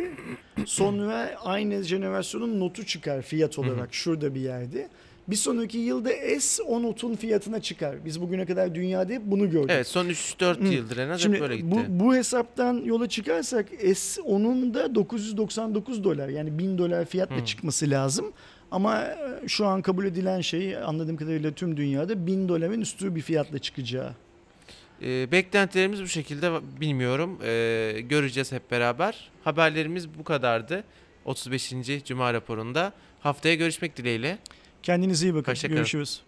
sonra 0.66 1.36
aynı 1.44 1.84
jenerasyonun 1.84 2.60
Note'u 2.60 2.86
çıkar 2.86 3.22
fiyat 3.22 3.60
olarak 3.60 3.94
şurada 3.94 4.36
bir 4.36 4.42
yerde. 4.42 4.90
Bir 5.28 5.36
sonraki 5.36 5.78
yılda 5.78 6.10
S 6.40 6.64
o 6.64 6.84
Note'un 6.84 7.16
fiyatına 7.16 7.62
çıkar. 7.62 8.06
Biz 8.06 8.22
bugüne 8.22 8.46
kadar 8.46 8.76
dünyada 8.76 9.14
hep 9.14 9.22
bunu 9.26 9.50
gördük. 9.52 9.70
evet 9.74 9.88
son 9.88 10.06
3-4 10.10 10.60
Hı. 10.64 10.68
yıldır 10.74 10.98
en 10.98 11.10
az 11.10 11.22
Şimdi 11.22 11.36
hep 11.36 11.42
böyle 11.42 11.58
gitti. 11.58 11.70
bu, 11.72 12.06
bu 12.06 12.16
hesaptan 12.16 12.82
yola 12.86 13.10
çıkarsak 13.10 13.74
S10'un 13.74 14.74
da 14.74 14.96
999 14.96 16.04
dolar 16.04 16.30
yani 16.30 16.58
1000 16.60 16.78
dolar 16.78 17.06
fiyatla 17.06 17.38
Hı. 17.38 17.46
çıkması 17.46 17.90
lazım. 17.90 18.34
Ama 18.72 19.02
e, 19.04 19.48
şu 19.48 19.66
an 19.66 19.82
kabul 19.82 20.06
edilen 20.06 20.42
şey 20.42 20.78
anladığım 20.78 21.18
kadarıyla 21.18 21.52
tüm 21.52 21.78
dünyada 21.78 22.28
1000 22.28 22.50
doların 22.50 22.82
üstü 22.82 23.16
bir 23.16 23.22
fiyatla 23.22 23.60
çıkacağı. 23.60 24.14
Ee, 25.02 25.32
beklentilerimiz 25.32 26.02
bu 26.02 26.08
şekilde 26.08 26.52
bilmiyorum. 26.82 27.40
Ee, 27.44 28.02
göreceğiz 28.10 28.52
hep 28.52 28.72
beraber. 28.72 29.30
Haberlerimiz 29.44 30.18
bu 30.20 30.24
kadardı. 30.24 30.84
35. 31.26 31.74
Cuma 32.06 32.34
raporunda. 32.34 32.94
Haftaya 33.20 33.56
görüşmek 33.56 33.98
dileğiyle. 33.98 34.38
Kendinize 34.86 35.26
iyi 35.26 35.36
bakın. 35.36 35.52
Hoşça 35.52 35.68
kalın. 35.68 35.78
Görüşürüz. 35.78 36.22